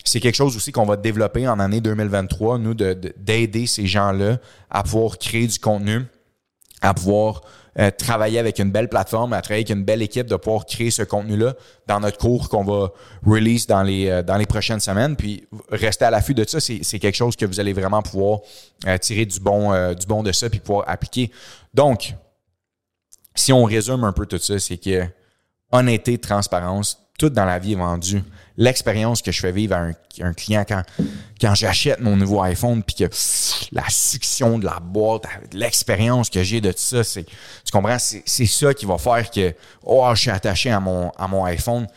c'est 0.03 0.19
quelque 0.19 0.35
chose 0.35 0.55
aussi 0.55 0.71
qu'on 0.71 0.85
va 0.85 0.97
développer 0.97 1.47
en 1.47 1.59
année 1.59 1.81
2023, 1.81 2.57
nous, 2.57 2.73
d'aider 2.73 3.67
ces 3.67 3.85
gens-là 3.85 4.37
à 4.69 4.83
pouvoir 4.83 5.17
créer 5.17 5.47
du 5.47 5.59
contenu, 5.59 6.05
à 6.81 6.93
pouvoir 6.93 7.41
euh, 7.79 7.89
travailler 7.89 8.37
avec 8.37 8.59
une 8.59 8.69
belle 8.69 8.89
plateforme, 8.89 9.31
à 9.31 9.41
travailler 9.41 9.63
avec 9.65 9.77
une 9.77 9.85
belle 9.85 10.01
équipe, 10.01 10.27
de 10.27 10.35
pouvoir 10.35 10.65
créer 10.65 10.91
ce 10.91 11.03
contenu-là 11.03 11.53
dans 11.87 12.01
notre 12.01 12.17
cours 12.17 12.49
qu'on 12.49 12.65
va 12.65 12.91
release 13.25 13.65
dans 13.65 13.81
les, 13.81 14.09
euh, 14.09 14.45
prochaines 14.45 14.81
semaines. 14.81 15.15
Puis 15.15 15.47
rester 15.69 16.03
à 16.03 16.11
l'affût 16.11 16.33
de 16.33 16.45
ça, 16.45 16.59
c'est, 16.59 16.81
quelque 16.99 17.15
chose 17.15 17.37
que 17.37 17.45
vous 17.45 17.61
allez 17.61 17.71
vraiment 17.71 18.01
pouvoir 18.01 18.39
euh, 18.87 18.97
tirer 18.97 19.25
du 19.25 19.39
bon, 19.39 19.93
du 19.93 20.05
bon 20.05 20.21
de 20.21 20.33
ça 20.33 20.49
puis 20.49 20.59
pouvoir 20.59 20.89
appliquer. 20.89 21.31
Donc, 21.73 22.13
si 23.35 23.53
on 23.53 23.63
résume 23.63 24.03
un 24.03 24.11
peu 24.11 24.25
tout 24.25 24.37
ça, 24.37 24.59
c'est 24.59 24.77
que 24.77 25.05
honnêteté, 25.71 26.17
transparence, 26.17 27.01
tout 27.17 27.29
dans 27.29 27.45
la 27.45 27.57
vie 27.57 27.73
est 27.73 27.77
vendu. 27.77 28.21
L'expérience 28.57 29.21
que 29.21 29.31
je 29.31 29.39
fais 29.39 29.51
vivre 29.51 29.75
à 29.75 29.89
un, 30.21 30.33
client 30.33 30.65
quand, 30.67 31.55
j'achète 31.55 31.99
mon 31.99 32.17
nouveau 32.17 32.41
iPhone, 32.41 32.83
puis 32.83 32.95
que 32.95 33.09
la 33.71 33.89
succion 33.89 34.59
de 34.59 34.65
la 34.65 34.79
boîte, 34.79 35.23
l'expérience 35.53 36.29
que 36.29 36.43
j'ai 36.43 36.59
de 36.59 36.71
tout 36.71 36.77
ça, 36.77 37.03
c'est, 37.03 37.23
tu 37.23 37.71
comprends, 37.71 37.97
c'est, 37.97 38.45
ça 38.45 38.73
qui 38.73 38.85
va 38.85 38.97
faire 38.97 39.29
que, 39.31 39.53
oh, 39.83 40.09
je 40.13 40.21
suis 40.21 40.29
attaché 40.29 40.69
à 40.69 40.79
mon, 40.79 41.11
à 41.11 41.27
mon 41.27 41.45
iPhone. 41.45 41.87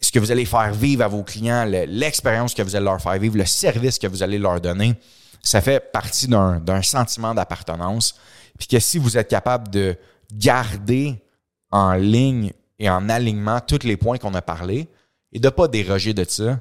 Ce 0.00 0.10
que 0.10 0.18
vous 0.18 0.32
allez 0.32 0.46
faire 0.46 0.72
vivre 0.72 1.04
à 1.04 1.08
vos 1.08 1.22
clients, 1.22 1.64
l'expérience 1.64 2.54
que 2.54 2.62
vous 2.62 2.74
allez 2.74 2.86
leur 2.86 3.00
faire 3.00 3.18
vivre, 3.18 3.36
le 3.36 3.44
service 3.44 3.98
que 3.98 4.06
vous 4.06 4.22
allez 4.22 4.38
leur 4.38 4.60
donner, 4.60 4.94
ça 5.42 5.60
fait 5.60 5.92
partie 5.92 6.26
d'un, 6.26 6.58
d'un 6.58 6.82
sentiment 6.82 7.34
d'appartenance. 7.34 8.14
Puis 8.58 8.66
que 8.66 8.78
si 8.78 8.98
vous 8.98 9.16
êtes 9.16 9.28
capable 9.28 9.68
de 9.68 9.96
garder 10.32 11.22
en 11.70 11.94
ligne 11.94 12.52
et 12.78 12.90
en 12.90 13.08
alignement 13.08 13.60
tous 13.60 13.84
les 13.84 13.96
points 13.96 14.18
qu'on 14.18 14.34
a 14.34 14.42
parlé 14.42 14.88
et 15.32 15.38
de 15.38 15.48
pas 15.48 15.68
déroger 15.68 16.14
de 16.14 16.24
ça, 16.24 16.60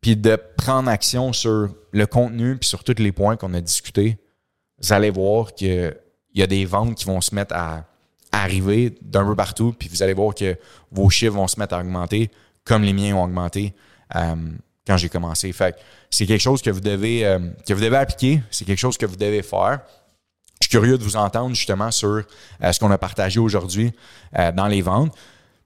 puis 0.00 0.16
de 0.16 0.36
prendre 0.56 0.88
action 0.88 1.32
sur 1.32 1.74
le 1.92 2.06
contenu 2.06 2.56
puis 2.56 2.68
sur 2.68 2.84
tous 2.84 2.98
les 2.98 3.12
points 3.12 3.36
qu'on 3.36 3.54
a 3.54 3.60
discutés, 3.60 4.18
vous 4.82 4.92
allez 4.92 5.10
voir 5.10 5.54
qu'il 5.54 5.96
y 6.34 6.42
a 6.42 6.46
des 6.46 6.64
ventes 6.64 6.94
qui 6.96 7.04
vont 7.06 7.20
se 7.20 7.34
mettre 7.34 7.54
à, 7.54 7.84
arriver 8.34 8.94
d'un 9.00 9.24
peu 9.24 9.36
partout, 9.36 9.74
puis 9.78 9.88
vous 9.88 10.02
allez 10.02 10.12
voir 10.12 10.34
que 10.34 10.56
vos 10.90 11.08
chiffres 11.08 11.34
vont 11.34 11.46
se 11.46 11.58
mettre 11.58 11.74
à 11.74 11.80
augmenter 11.80 12.30
comme 12.64 12.82
les 12.82 12.92
miens 12.92 13.14
ont 13.14 13.24
augmenté 13.24 13.74
euh, 14.16 14.34
quand 14.86 14.96
j'ai 14.96 15.08
commencé. 15.08 15.52
Fait 15.52 15.76
c'est 16.10 16.26
quelque 16.26 16.40
chose 16.40 16.62
que 16.62 16.70
vous 16.70 16.80
devez 16.80 17.24
euh, 17.24 17.38
que 17.66 17.74
vous 17.74 17.80
devez 17.80 17.96
appliquer, 17.96 18.42
c'est 18.50 18.64
quelque 18.64 18.78
chose 18.78 18.98
que 18.98 19.06
vous 19.06 19.16
devez 19.16 19.42
faire. 19.42 19.80
Je 20.60 20.66
suis 20.66 20.70
curieux 20.70 20.98
de 20.98 21.04
vous 21.04 21.16
entendre 21.16 21.54
justement 21.54 21.90
sur 21.90 22.08
euh, 22.08 22.72
ce 22.72 22.78
qu'on 22.80 22.90
a 22.90 22.98
partagé 22.98 23.38
aujourd'hui 23.38 23.92
dans 24.54 24.66
les 24.66 24.82
ventes. 24.82 25.14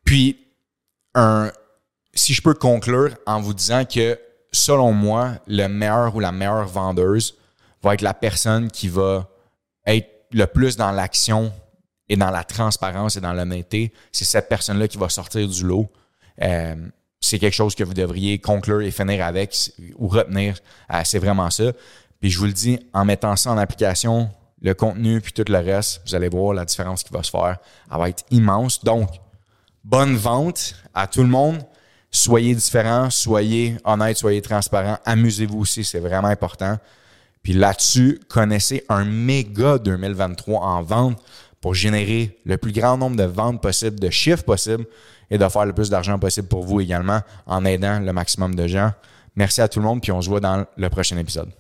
Puis, 0.05 0.39
un, 1.15 1.53
si 2.19 2.35
je 2.35 2.43
peux 2.43 2.55
conclure 2.55 3.15
en 3.27 3.41
vous 3.41 3.55
disant 3.55 3.85
que, 3.85 4.19
selon 4.53 4.93
moi, 4.93 5.35
le 5.47 5.69
meilleur 5.69 6.15
ou 6.17 6.21
la 6.21 6.33
meilleure 6.33 6.67
vendeuse 6.67 7.37
va 7.83 7.95
être 7.95 8.03
la 8.03 8.15
personne 8.15 8.71
qui 8.71 8.89
va 8.89 9.29
être 9.87 10.09
le 10.33 10.47
plus 10.47 10.77
dans 10.77 10.91
l'action 10.91 11.53
et 12.09 12.17
dans 12.17 12.31
la 12.31 12.45
transparence 12.45 13.17
et 13.17 13.21
dans 13.21 13.33
l'honnêteté. 13.33 13.93
C'est 14.11 14.25
cette 14.25 14.49
personne-là 14.49 14.89
qui 14.89 14.99
va 14.99 15.09
sortir 15.09 15.47
du 15.47 15.65
lot. 15.65 15.89
Euh, 16.43 16.75
c'est 17.21 17.39
quelque 17.39 17.55
chose 17.55 17.75
que 17.75 17.85
vous 17.85 17.95
devriez 17.95 18.39
conclure 18.39 18.81
et 18.81 18.91
finir 18.91 19.25
avec 19.25 19.57
ou 19.97 20.09
retenir. 20.09 20.59
c'est 21.05 21.19
vraiment 21.19 21.51
ça. 21.51 21.73
Puis 22.21 22.31
je 22.31 22.39
vous 22.39 22.47
le 22.47 22.53
dis, 22.53 22.79
en 22.93 23.05
mettant 23.05 23.37
ça 23.37 23.51
en 23.51 23.59
application, 23.59 24.31
le 24.61 24.75
contenu 24.75 25.21
puis 25.21 25.33
tout 25.33 25.45
le 25.47 25.59
reste, 25.59 26.01
vous 26.07 26.15
allez 26.15 26.29
voir 26.29 26.53
la 26.53 26.65
différence 26.65 27.05
qui 27.05 27.13
va 27.13 27.23
se 27.23 27.31
faire. 27.31 27.59
Elle 27.91 27.99
va 27.99 28.09
être 28.09 28.25
immense. 28.31 28.83
Donc, 28.83 29.09
bonne 29.85 30.17
vente 30.17 30.75
à 30.95 31.07
tout 31.07 31.23
le 31.23 31.29
monde. 31.29 31.63
Soyez 32.11 32.55
différents, 32.55 33.11
soyez 33.11 33.77
honnêtes, 33.85 34.17
soyez 34.17 34.41
transparents. 34.41 34.99
Amusez-vous 35.05 35.61
aussi, 35.61 35.85
c'est 35.85 36.01
vraiment 36.01 36.29
important. 36.29 36.79
Puis 37.43 37.53
là-dessus, 37.53 38.21
connaissez 38.29 38.85
un 38.89 39.05
méga 39.05 39.79
2023 39.79 40.61
en 40.61 40.83
vente 40.83 41.23
pour 41.61 41.75
générer 41.75 42.39
le 42.45 42.57
plus 42.57 42.73
grand 42.73 42.97
nombre 42.97 43.17
de 43.17 43.25
ventes 43.25 43.61
possibles, 43.61 43.99
de 43.99 44.11
chiffres 44.11 44.45
possibles 44.45 44.87
et 45.31 45.39
de 45.39 45.49
faire 45.49 45.67
le 45.67 45.73
plus 45.73 45.91
d'argent 45.91 46.19
possible 46.19 46.49
pour 46.49 46.65
vous 46.65 46.81
également 46.81 47.21
en 47.47 47.65
aidant 47.65 48.01
le 48.01 48.13
maximum 48.13 48.55
de 48.55 48.67
gens. 48.67 48.93
Merci 49.37 49.61
à 49.61 49.69
tout 49.69 49.81
le 49.81 49.85
monde, 49.85 50.01
puis 50.01 50.13
on 50.13 50.23
se 50.23 50.29
voit 50.29 50.41
dans 50.41 50.67
le 50.77 50.89
prochain 50.91 51.17
épisode. 51.17 51.51